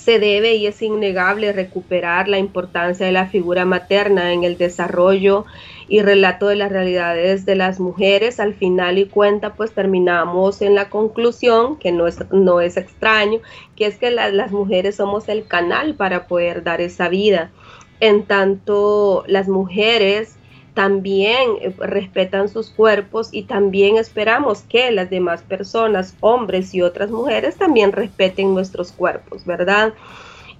se 0.02 0.18
debe 0.18 0.56
y 0.56 0.66
es 0.66 0.82
innegable 0.82 1.54
recuperar 1.54 2.28
la 2.28 2.40
importancia 2.40 3.06
de 3.06 3.12
la 3.12 3.28
figura 3.28 3.66
materna 3.66 4.34
en 4.34 4.44
el 4.44 4.58
desarrollo 4.58 5.46
y 5.88 6.02
relato 6.02 6.48
de 6.48 6.56
las 6.56 6.72
realidades 6.72 7.46
de 7.46 7.56
las 7.56 7.80
mujeres. 7.80 8.40
Al 8.40 8.56
final 8.56 8.98
y 8.98 9.06
cuenta, 9.06 9.54
pues 9.54 9.74
terminamos 9.74 10.64
en 10.64 10.74
la 10.74 10.90
conclusión, 10.90 11.78
que 11.78 11.92
no 11.92 12.08
es, 12.08 12.18
no 12.32 12.62
es 12.62 12.78
extraño, 12.78 13.42
que 13.76 13.86
es 13.86 13.98
que 13.98 14.10
las 14.10 14.52
mujeres 14.52 14.96
somos 14.96 15.30
el 15.30 15.46
canal 15.46 15.94
para 15.94 16.26
poder 16.26 16.64
dar 16.64 16.82
esa 16.82 17.08
vida. 17.08 17.52
En 18.00 18.24
tanto, 18.24 19.24
las 19.28 19.48
mujeres 19.48 20.36
también 20.74 21.50
eh, 21.62 21.74
respetan 21.78 22.50
sus 22.50 22.70
cuerpos 22.70 23.30
y 23.32 23.44
también 23.44 23.98
esperamos 23.98 24.62
que 24.62 24.92
las 24.92 25.10
demás 25.10 25.42
personas, 25.42 26.16
hombres 26.22 26.74
y 26.74 26.82
otras 26.82 27.12
mujeres, 27.12 27.58
también 27.58 27.92
respeten 27.92 28.54
nuestros 28.54 28.92
cuerpos, 28.92 29.46
¿verdad? 29.46 29.94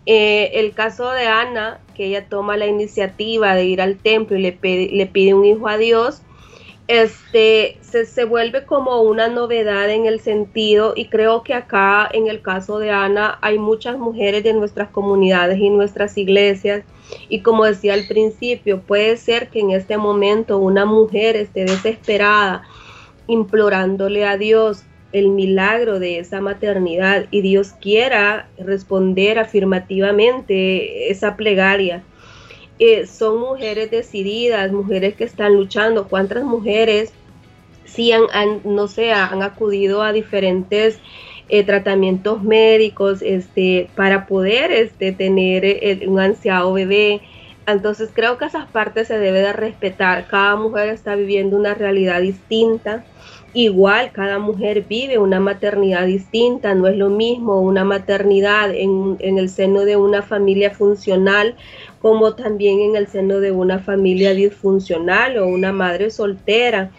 Eh, 0.06 0.52
el 0.56 0.74
caso 0.74 1.12
de 1.12 1.28
Ana, 1.28 1.80
que 1.96 2.08
ella 2.08 2.28
toma 2.28 2.58
la 2.58 2.68
iniciativa 2.68 3.56
de 3.56 3.66
ir 3.66 3.82
al 3.82 3.98
templo 3.98 4.38
y 4.38 4.42
le 4.42 4.52
pide, 4.52 4.90
le 4.92 5.06
pide 5.06 5.34
un 5.34 5.46
hijo 5.46 5.68
a 5.68 5.78
Dios, 5.78 6.22
este, 6.88 7.78
se, 7.82 8.06
se, 8.06 8.26
vuelve 8.26 8.66
como 8.66 9.02
una 9.02 9.28
novedad 9.28 9.90
en 9.90 10.06
el 10.06 10.20
sentido 10.20 10.94
y 10.96 11.06
creo 11.06 11.44
que 11.44 11.54
acá 11.54 12.10
en 12.12 12.28
el 12.28 12.42
caso 12.42 12.80
de 12.80 12.92
Ana 12.92 13.38
hay 13.42 13.58
muchas 13.60 13.98
mujeres 13.98 14.44
de 14.44 14.54
nuestras 14.54 14.90
comunidades 14.90 15.58
y 15.60 15.70
nuestras 15.70 16.18
iglesias 16.18 16.84
y 17.30 17.42
como 17.42 17.66
decía 17.66 17.94
al 17.94 18.08
principio, 18.08 18.82
puede 18.82 19.18
ser 19.18 19.50
que 19.50 19.60
en 19.60 19.72
este 19.72 19.98
momento 19.98 20.58
una 20.58 20.86
mujer 20.86 21.36
esté 21.36 21.66
desesperada 21.66 22.64
implorándole 23.28 24.26
a 24.26 24.38
Dios 24.38 24.84
el 25.12 25.30
milagro 25.30 26.00
de 26.00 26.20
esa 26.20 26.40
maternidad 26.42 27.26
y 27.32 27.42
Dios 27.42 27.74
quiera 27.82 28.48
responder 28.58 29.40
afirmativamente 29.40 31.12
esa 31.12 31.36
plegaria. 31.36 32.04
Eh, 32.84 33.06
son 33.06 33.40
mujeres 33.40 33.92
decididas, 33.92 34.72
mujeres 34.72 35.14
que 35.14 35.24
están 35.24 35.54
luchando. 35.56 36.08
¿Cuántas 36.08 36.44
mujeres 36.44 37.14
sí 37.86 38.12
han, 38.12 38.24
no 38.64 38.88
sé, 38.88 39.14
han 39.14 39.44
acudido 39.44 40.02
a 40.02 40.12
diferentes 40.12 40.98
eh, 41.48 41.64
tratamientos 41.64 42.42
médicos 42.42 43.22
este, 43.22 43.88
para 43.96 44.26
poder 44.26 44.72
este, 44.72 45.12
tener 45.12 45.64
eh, 45.64 46.08
un 46.08 46.20
ansiado 46.20 46.74
bebé. 46.74 47.22
Entonces 47.68 48.10
creo 48.12 48.40
que 48.40 48.46
esas 48.46 48.66
partes 48.72 49.10
se 49.10 49.20
debe 49.20 49.42
de 49.42 49.54
respetar. 49.54 50.26
Cada 50.28 50.56
mujer 50.56 50.90
está 50.90 51.14
viviendo 51.14 51.58
una 51.58 51.76
realidad 51.76 52.20
distinta. 52.20 53.06
Igual 53.54 54.12
cada 54.14 54.40
mujer 54.40 54.86
vive 54.88 55.18
una 55.18 55.42
maternidad 55.42 56.06
distinta, 56.06 56.74
no 56.74 56.88
es 56.88 56.96
lo 56.96 57.10
mismo 57.10 57.60
una 57.60 57.84
maternidad 57.84 58.74
en, 58.74 59.18
en, 59.20 59.38
el 59.38 59.50
seno 59.50 59.82
de 59.82 59.98
una 59.98 60.22
familia 60.22 60.72
funcional 60.72 61.56
como 62.02 62.34
también 62.36 62.80
en 62.80 62.96
el 62.96 63.08
seno 63.08 63.42
de 63.42 63.52
una 63.52 63.80
familia 63.80 64.34
disfuncional 64.34 65.38
o 65.38 65.48
una 65.48 65.74
madre 65.74 66.12
soltera 66.12 66.92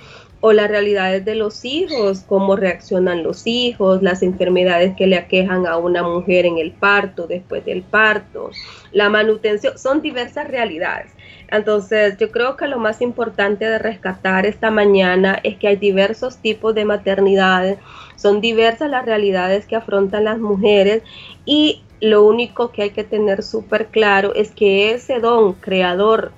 o 0.42 0.52
las 0.52 0.68
realidades 0.68 1.24
de 1.24 1.36
los 1.36 1.64
hijos, 1.64 2.24
cómo 2.26 2.56
reaccionan 2.56 3.22
los 3.22 3.46
hijos, 3.46 4.02
las 4.02 4.24
enfermedades 4.24 4.94
que 4.96 5.06
le 5.06 5.16
aquejan 5.16 5.66
a 5.68 5.76
una 5.76 6.02
mujer 6.02 6.46
en 6.46 6.58
el 6.58 6.72
parto, 6.72 7.28
después 7.28 7.64
del 7.64 7.82
parto, 7.82 8.50
la 8.90 9.08
manutención, 9.08 9.78
son 9.78 10.02
diversas 10.02 10.48
realidades. 10.48 11.11
Entonces, 11.52 12.16
yo 12.16 12.30
creo 12.30 12.56
que 12.56 12.66
lo 12.66 12.78
más 12.78 13.02
importante 13.02 13.66
de 13.66 13.78
rescatar 13.78 14.46
esta 14.46 14.70
mañana 14.70 15.38
es 15.42 15.58
que 15.58 15.68
hay 15.68 15.76
diversos 15.76 16.38
tipos 16.38 16.74
de 16.74 16.86
maternidades, 16.86 17.78
son 18.16 18.40
diversas 18.40 18.88
las 18.88 19.04
realidades 19.04 19.66
que 19.66 19.76
afrontan 19.76 20.24
las 20.24 20.38
mujeres 20.38 21.02
y 21.44 21.82
lo 22.00 22.24
único 22.24 22.72
que 22.72 22.82
hay 22.82 22.90
que 22.90 23.04
tener 23.04 23.42
súper 23.42 23.88
claro 23.88 24.34
es 24.34 24.50
que 24.50 24.92
ese 24.92 25.20
don 25.20 25.52
creador 25.52 26.32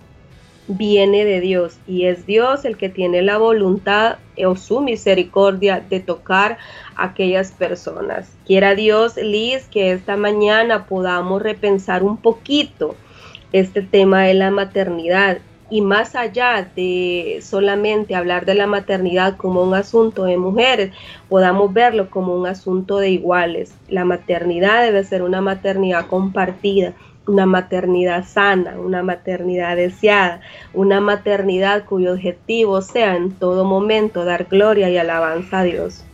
viene 0.67 1.25
de 1.25 1.41
Dios 1.41 1.79
y 1.87 2.07
es 2.07 2.27
Dios 2.27 2.65
el 2.65 2.77
que 2.77 2.89
tiene 2.89 3.23
la 3.23 3.39
voluntad 3.39 4.17
o 4.45 4.57
su 4.57 4.81
misericordia 4.81 5.85
de 5.89 6.01
tocar 6.01 6.59
a 6.97 7.05
aquellas 7.05 7.53
personas. 7.53 8.33
Quiera 8.47 8.75
Dios, 8.75 9.17
Liz, 9.17 9.69
que 9.69 9.93
esta 9.93 10.17
mañana 10.17 10.87
podamos 10.87 11.41
repensar 11.41 12.03
un 12.03 12.17
poquito 12.17 12.97
este 13.55 13.83
tema 13.83 14.25
de 14.25 14.35
la 14.35 14.51
maternidad 14.51 15.39
y 15.71 15.81
más 15.81 16.17
allá 16.17 16.69
de 16.75 17.39
solamente 17.41 18.17
hablar 18.17 18.47
de 18.47 18.57
la 18.57 18.67
maternidad 18.67 19.37
como 19.37 19.63
un 19.63 19.75
asunto 19.75 20.25
de 20.25 20.37
mujeres, 20.37 20.93
podamos 21.29 21.73
verlo 21.73 22.11
como 22.11 22.35
un 22.35 22.49
asunto 22.49 22.99
de 22.99 23.11
iguales. 23.11 23.73
La 23.89 24.05
maternidad 24.05 24.83
debe 24.83 25.05
ser 25.05 25.23
una 25.23 25.41
maternidad 25.41 26.07
compartida 26.09 26.95
una 27.27 27.47
maternidad 27.47 28.27
sana, 28.27 28.79
una 28.79 29.03
maternidad 29.03 29.77
deseada, 29.77 30.43
una 30.75 31.01
maternidad 31.01 31.87
cuyo 31.87 32.13
objetivo 32.13 32.83
sea 32.83 33.17
en 33.17 33.31
todo 33.31 33.65
momento 33.65 34.27
dar 34.27 34.45
gloria 34.45 34.91
y 34.91 34.99
alabanza 34.99 35.61
a 35.61 35.63
Dios. 35.65 36.05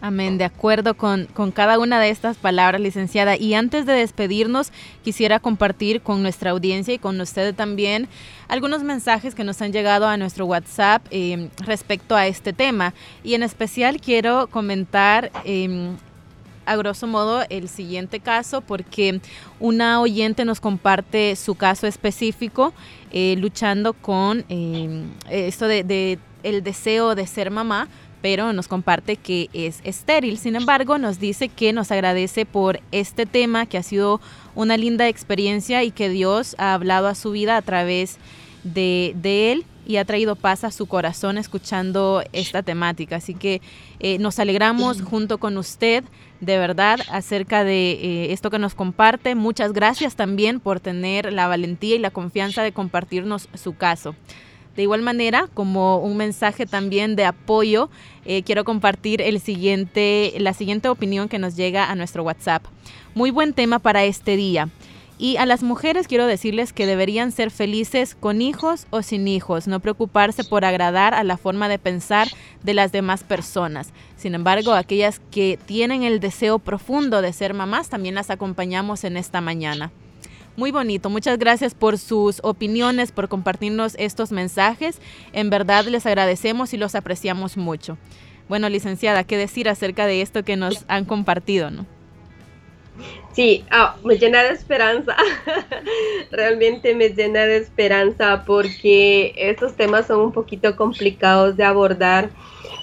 Amén, 0.00 0.38
de 0.38 0.44
acuerdo 0.44 0.94
con, 0.94 1.26
con, 1.26 1.50
cada 1.50 1.78
una 1.78 2.00
de 2.00 2.10
estas 2.10 2.36
palabras, 2.36 2.80
licenciada. 2.80 3.36
Y 3.36 3.54
antes 3.54 3.84
de 3.84 3.94
despedirnos, 3.94 4.70
quisiera 5.02 5.40
compartir 5.40 6.02
con 6.02 6.22
nuestra 6.22 6.52
audiencia 6.52 6.94
y 6.94 6.98
con 6.98 7.20
usted 7.20 7.52
también 7.54 8.08
algunos 8.46 8.84
mensajes 8.84 9.34
que 9.34 9.42
nos 9.42 9.60
han 9.60 9.72
llegado 9.72 10.06
a 10.06 10.16
nuestro 10.16 10.46
WhatsApp 10.46 11.04
eh, 11.10 11.48
respecto 11.58 12.14
a 12.14 12.28
este 12.28 12.52
tema. 12.52 12.94
Y 13.24 13.34
en 13.34 13.42
especial 13.42 14.00
quiero 14.00 14.46
comentar 14.46 15.32
eh, 15.44 15.90
a 16.68 16.76
grosso 16.76 17.06
modo 17.06 17.42
el 17.48 17.68
siguiente 17.68 18.20
caso 18.20 18.60
porque 18.60 19.20
una 19.58 20.00
oyente 20.00 20.44
nos 20.44 20.60
comparte 20.60 21.34
su 21.34 21.54
caso 21.54 21.86
específico 21.86 22.74
eh, 23.10 23.36
luchando 23.38 23.94
con 23.94 24.44
eh, 24.50 25.04
esto 25.30 25.66
de, 25.66 26.18
el 26.42 26.62
deseo 26.62 27.14
de 27.14 27.26
ser 27.26 27.50
mamá 27.50 27.88
pero 28.22 28.52
nos 28.52 28.68
comparte 28.68 29.16
que 29.16 29.48
es 29.52 29.80
estéril. 29.84 30.38
Sin 30.38 30.56
embargo, 30.56 30.98
nos 30.98 31.18
dice 31.18 31.48
que 31.48 31.72
nos 31.72 31.90
agradece 31.90 32.46
por 32.46 32.80
este 32.92 33.26
tema, 33.26 33.66
que 33.66 33.78
ha 33.78 33.82
sido 33.82 34.20
una 34.54 34.76
linda 34.76 35.08
experiencia 35.08 35.84
y 35.84 35.90
que 35.90 36.08
Dios 36.08 36.54
ha 36.58 36.74
hablado 36.74 37.06
a 37.06 37.14
su 37.14 37.30
vida 37.30 37.56
a 37.56 37.62
través 37.62 38.18
de, 38.64 39.12
de 39.16 39.52
él 39.52 39.64
y 39.88 39.96
ha 39.96 40.04
traído 40.04 40.36
paz 40.36 40.64
a 40.64 40.70
su 40.70 40.86
corazón 40.86 41.38
escuchando 41.38 42.22
esta 42.32 42.62
temática. 42.62 43.16
Así 43.16 43.34
que 43.34 43.62
eh, 44.00 44.18
nos 44.18 44.38
alegramos 44.38 45.00
junto 45.02 45.38
con 45.38 45.56
usted 45.56 46.04
de 46.40 46.58
verdad 46.58 47.00
acerca 47.10 47.64
de 47.64 47.92
eh, 47.92 48.32
esto 48.32 48.50
que 48.50 48.58
nos 48.58 48.74
comparte. 48.74 49.34
Muchas 49.34 49.72
gracias 49.72 50.14
también 50.14 50.60
por 50.60 50.78
tener 50.78 51.32
la 51.32 51.48
valentía 51.48 51.96
y 51.96 51.98
la 51.98 52.10
confianza 52.10 52.62
de 52.62 52.72
compartirnos 52.72 53.48
su 53.54 53.76
caso. 53.76 54.14
De 54.78 54.84
igual 54.84 55.02
manera, 55.02 55.48
como 55.54 55.98
un 55.98 56.16
mensaje 56.16 56.64
también 56.64 57.16
de 57.16 57.24
apoyo, 57.24 57.90
eh, 58.24 58.44
quiero 58.44 58.62
compartir 58.62 59.20
el 59.20 59.40
siguiente, 59.40 60.32
la 60.38 60.54
siguiente 60.54 60.88
opinión 60.88 61.28
que 61.28 61.40
nos 61.40 61.56
llega 61.56 61.90
a 61.90 61.96
nuestro 61.96 62.22
WhatsApp. 62.22 62.64
Muy 63.12 63.32
buen 63.32 63.54
tema 63.54 63.80
para 63.80 64.04
este 64.04 64.36
día. 64.36 64.68
Y 65.18 65.36
a 65.36 65.46
las 65.46 65.64
mujeres 65.64 66.06
quiero 66.06 66.28
decirles 66.28 66.72
que 66.72 66.86
deberían 66.86 67.32
ser 67.32 67.50
felices 67.50 68.14
con 68.14 68.40
hijos 68.40 68.86
o 68.90 69.02
sin 69.02 69.26
hijos, 69.26 69.66
no 69.66 69.80
preocuparse 69.80 70.44
por 70.44 70.64
agradar 70.64 71.12
a 71.12 71.24
la 71.24 71.38
forma 71.38 71.68
de 71.68 71.80
pensar 71.80 72.28
de 72.62 72.74
las 72.74 72.92
demás 72.92 73.24
personas. 73.24 73.92
Sin 74.16 74.36
embargo, 74.36 74.74
aquellas 74.74 75.20
que 75.32 75.58
tienen 75.66 76.04
el 76.04 76.20
deseo 76.20 76.60
profundo 76.60 77.20
de 77.20 77.32
ser 77.32 77.52
mamás, 77.52 77.88
también 77.88 78.14
las 78.14 78.30
acompañamos 78.30 79.02
en 79.02 79.16
esta 79.16 79.40
mañana. 79.40 79.90
Muy 80.58 80.72
bonito, 80.72 81.08
muchas 81.08 81.38
gracias 81.38 81.72
por 81.72 81.98
sus 81.98 82.40
opiniones, 82.42 83.12
por 83.12 83.28
compartirnos 83.28 83.94
estos 83.96 84.32
mensajes. 84.32 85.00
En 85.32 85.50
verdad 85.50 85.84
les 85.84 86.04
agradecemos 86.04 86.74
y 86.74 86.78
los 86.78 86.96
apreciamos 86.96 87.56
mucho. 87.56 87.96
Bueno, 88.48 88.68
licenciada, 88.68 89.22
¿qué 89.22 89.36
decir 89.36 89.68
acerca 89.68 90.08
de 90.08 90.20
esto 90.20 90.42
que 90.42 90.56
nos 90.56 90.84
han 90.88 91.04
compartido? 91.04 91.70
¿no? 91.70 91.86
Sí, 93.38 93.64
ah, 93.70 93.94
me 94.02 94.18
llena 94.18 94.42
de 94.42 94.50
esperanza. 94.50 95.14
Realmente 96.32 96.96
me 96.96 97.10
llena 97.10 97.46
de 97.46 97.58
esperanza 97.58 98.42
porque 98.44 99.32
estos 99.36 99.76
temas 99.76 100.08
son 100.08 100.18
un 100.22 100.32
poquito 100.32 100.74
complicados 100.74 101.56
de 101.56 101.62
abordar, 101.62 102.30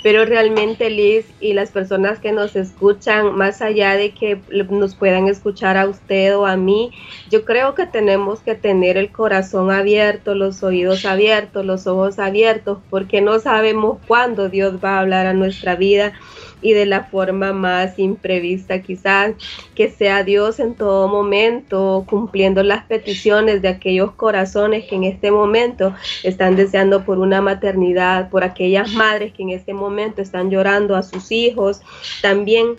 pero 0.01 0.24
realmente 0.24 0.89
Liz 0.89 1.26
y 1.41 1.51
las 1.51 1.72
personas 1.72 2.20
que 2.20 2.32
nos 2.32 2.56
escuchan, 2.56 3.36
más 3.36 3.62
allá 3.62 3.97
de 3.97 4.14
que 4.14 4.39
nos 4.70 4.95
puedan 4.95 5.28
escuchar 5.28 5.76
a 5.76 5.89
usted 5.89 6.38
o 6.38 6.45
a 6.45 6.56
mí, 6.56 6.89
yo 7.30 7.43
creo 7.43 7.76
que 7.76 7.86
tenemos 7.86 8.39
que 8.39 8.56
tener 8.56 8.95
el 8.95 9.12
corazón 9.12 9.72
abierto, 9.72 10.36
los 10.36 10.64
oídos 10.64 11.03
abiertos, 11.03 11.66
los 11.66 11.86
ojos 11.86 12.18
abiertos, 12.18 12.78
porque 12.89 13.20
no 13.20 13.39
sabemos 13.39 13.97
cuándo 14.08 14.47
Dios 14.47 14.76
va 14.82 14.95
a 14.95 14.99
hablar 15.01 15.26
a 15.26 15.34
nuestra 15.34 15.76
vida 15.76 16.14
y 16.62 16.74
de 16.74 16.86
la 16.86 17.03
forma 17.03 17.53
más 17.53 17.99
imprevista 17.99 18.82
quizás, 18.82 19.34
que 19.76 19.89
sea 19.89 20.24
Dios 20.24 20.60
en 20.60 20.76
todo 20.76 21.08
momento 21.08 22.06
cumpliendo 22.10 22.64
las 22.64 22.86
peticiones 22.86 23.62
de 23.62 23.68
aquellos 23.68 24.12
corazones 24.14 24.86
que 24.86 24.95
en 24.95 25.03
este 25.03 25.32
momento 25.32 25.93
están 26.24 26.56
deseando 26.56 27.06
por 27.06 27.20
una 27.20 27.41
maternidad, 27.41 28.30
por 28.30 28.43
aquellas 28.43 28.91
madres 28.93 29.34
que 29.34 29.43
en 29.43 29.49
este 29.49 29.74
momento 29.74 30.22
están 30.22 30.49
llorando 30.49 30.95
a 30.95 31.03
sus 31.03 31.32
hijos, 31.32 31.82
también 32.22 32.76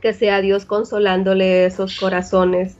que 0.00 0.12
sea 0.12 0.40
Dios 0.40 0.66
consolándole 0.66 1.64
esos 1.64 1.98
corazones. 1.98 2.76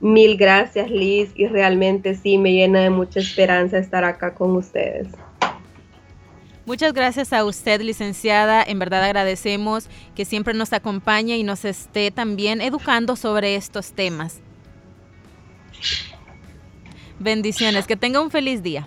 Mil 0.00 0.36
gracias 0.36 0.90
Liz 0.90 1.30
y 1.36 1.46
realmente 1.46 2.14
sí 2.14 2.38
me 2.38 2.52
llena 2.52 2.80
de 2.80 2.90
mucha 2.90 3.20
esperanza 3.20 3.78
estar 3.78 4.02
acá 4.04 4.34
con 4.34 4.56
ustedes. 4.56 5.08
Muchas 6.64 6.92
gracias 6.92 7.32
a 7.32 7.44
usted, 7.44 7.80
licenciada. 7.80 8.62
En 8.62 8.78
verdad 8.78 9.02
agradecemos 9.02 9.88
que 10.14 10.24
siempre 10.24 10.54
nos 10.54 10.72
acompañe 10.72 11.36
y 11.36 11.42
nos 11.42 11.64
esté 11.64 12.12
también 12.12 12.60
educando 12.60 13.16
sobre 13.16 13.56
estos 13.56 13.92
temas. 13.92 14.40
Bendiciones, 17.18 17.86
que 17.86 17.96
tenga 17.96 18.20
un 18.20 18.30
feliz 18.30 18.62
día. 18.62 18.86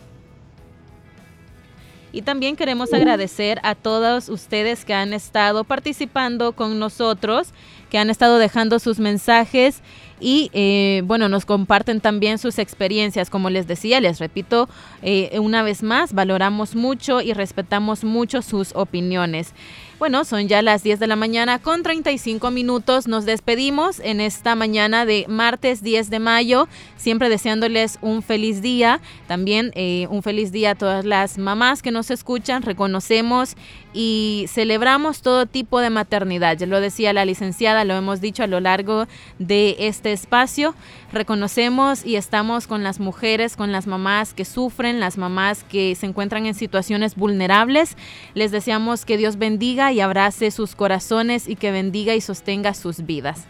Y 2.13 2.21
también 2.21 2.55
queremos 2.55 2.93
agradecer 2.93 3.59
a 3.63 3.75
todos 3.75 4.29
ustedes 4.29 4.85
que 4.85 4.93
han 4.93 5.11
estado 5.13 5.65
participando 5.65 6.53
con 6.53 6.79
nosotros, 6.79 7.49
que 7.89 7.97
han 7.97 8.09
estado 8.09 8.37
dejando 8.37 8.79
sus 8.79 8.99
mensajes 8.99 9.81
y 10.19 10.49
eh, 10.53 11.01
bueno, 11.05 11.29
nos 11.29 11.45
comparten 11.45 12.01
también 12.01 12.37
sus 12.37 12.59
experiencias. 12.59 13.29
Como 13.29 13.49
les 13.49 13.67
decía, 13.67 13.99
les 13.99 14.19
repito 14.19 14.69
eh, 15.01 15.37
una 15.39 15.63
vez 15.63 15.83
más, 15.83 16.13
valoramos 16.13 16.75
mucho 16.75 17.21
y 17.21 17.33
respetamos 17.33 18.03
mucho 18.03 18.41
sus 18.41 18.73
opiniones. 18.75 19.53
Bueno, 19.97 20.25
son 20.25 20.49
ya 20.49 20.61
las 20.61 20.83
10 20.83 20.99
de 20.99 21.07
la 21.07 21.15
mañana 21.15 21.57
con 21.59 21.81
35 21.81 22.51
minutos. 22.51 23.07
Nos 23.07 23.23
despedimos 23.23 24.01
en 24.01 24.19
esta 24.19 24.53
mañana 24.53 25.05
de 25.05 25.25
martes 25.29 25.81
10 25.81 26.09
de 26.09 26.19
mayo, 26.19 26.67
siempre 26.97 27.29
deseándoles 27.29 27.97
un 28.01 28.21
feliz 28.21 28.61
día. 28.61 28.99
También 29.25 29.71
eh, 29.73 30.07
un 30.09 30.21
feliz 30.21 30.51
día 30.51 30.71
a 30.71 30.75
todas 30.75 31.05
las 31.05 31.37
mamás 31.37 31.81
que 31.81 31.91
nos 31.91 32.11
escuchan. 32.11 32.61
Reconocemos 32.61 33.55
y 33.93 34.47
celebramos 34.49 35.21
todo 35.21 35.45
tipo 35.45 35.79
de 35.79 35.89
maternidad. 35.89 36.57
Ya 36.57 36.65
lo 36.65 36.81
decía 36.81 37.13
la 37.13 37.23
licenciada, 37.23 37.85
lo 37.85 37.93
hemos 37.93 38.19
dicho 38.19 38.43
a 38.43 38.47
lo 38.47 38.59
largo 38.59 39.07
de 39.39 39.77
este 39.79 40.11
espacio. 40.11 40.75
Reconocemos 41.13 42.05
y 42.05 42.17
estamos 42.17 42.67
con 42.67 42.83
las 42.83 42.99
mujeres, 42.99 43.55
con 43.55 43.71
las 43.71 43.87
mamás 43.87 44.33
que 44.33 44.43
sufren, 44.43 44.99
las 44.99 45.17
mamás 45.17 45.63
que 45.63 45.95
se 45.95 46.05
encuentran 46.05 46.45
en 46.45 46.53
situaciones 46.53 47.15
vulnerables. 47.15 47.95
Les 48.33 48.51
deseamos 48.51 49.05
que 49.05 49.15
Dios 49.15 49.37
bendiga 49.37 49.93
y 49.95 50.01
abrace 50.01 50.51
sus 50.51 50.75
corazones 50.75 51.47
y 51.47 51.55
que 51.55 51.71
bendiga 51.71 52.13
y 52.13 52.21
sostenga 52.21 52.73
sus 52.73 53.05
vidas. 53.05 53.47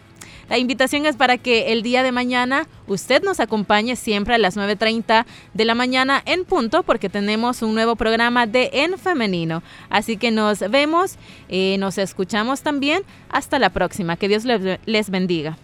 La 0.48 0.58
invitación 0.58 1.06
es 1.06 1.16
para 1.16 1.38
que 1.38 1.72
el 1.72 1.82
día 1.82 2.04
de 2.04 2.12
mañana 2.12 2.68
usted 2.86 3.22
nos 3.22 3.40
acompañe 3.40 3.96
siempre 3.96 4.34
a 4.34 4.38
las 4.38 4.56
9.30 4.56 5.26
de 5.54 5.64
la 5.64 5.74
mañana 5.74 6.22
en 6.24 6.44
punto 6.44 6.84
porque 6.84 7.08
tenemos 7.08 7.62
un 7.62 7.74
nuevo 7.74 7.96
programa 7.96 8.46
de 8.46 8.70
En 8.72 8.96
Femenino. 8.96 9.64
Así 9.90 10.16
que 10.16 10.30
nos 10.30 10.60
vemos, 10.70 11.16
eh, 11.48 11.76
nos 11.78 11.98
escuchamos 11.98 12.62
también. 12.62 13.02
Hasta 13.28 13.58
la 13.58 13.70
próxima. 13.70 14.16
Que 14.16 14.28
Dios 14.28 14.44
les 14.44 15.10
bendiga. 15.10 15.58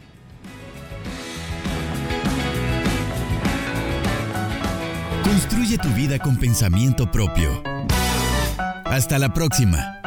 Construye 5.23 5.79
tu 5.79 5.89
vida 5.91 6.19
con 6.19 6.37
pensamiento 6.39 7.09
propio. 7.11 7.63
Hasta 8.85 9.19
la 9.19 9.33
próxima. 9.33 10.02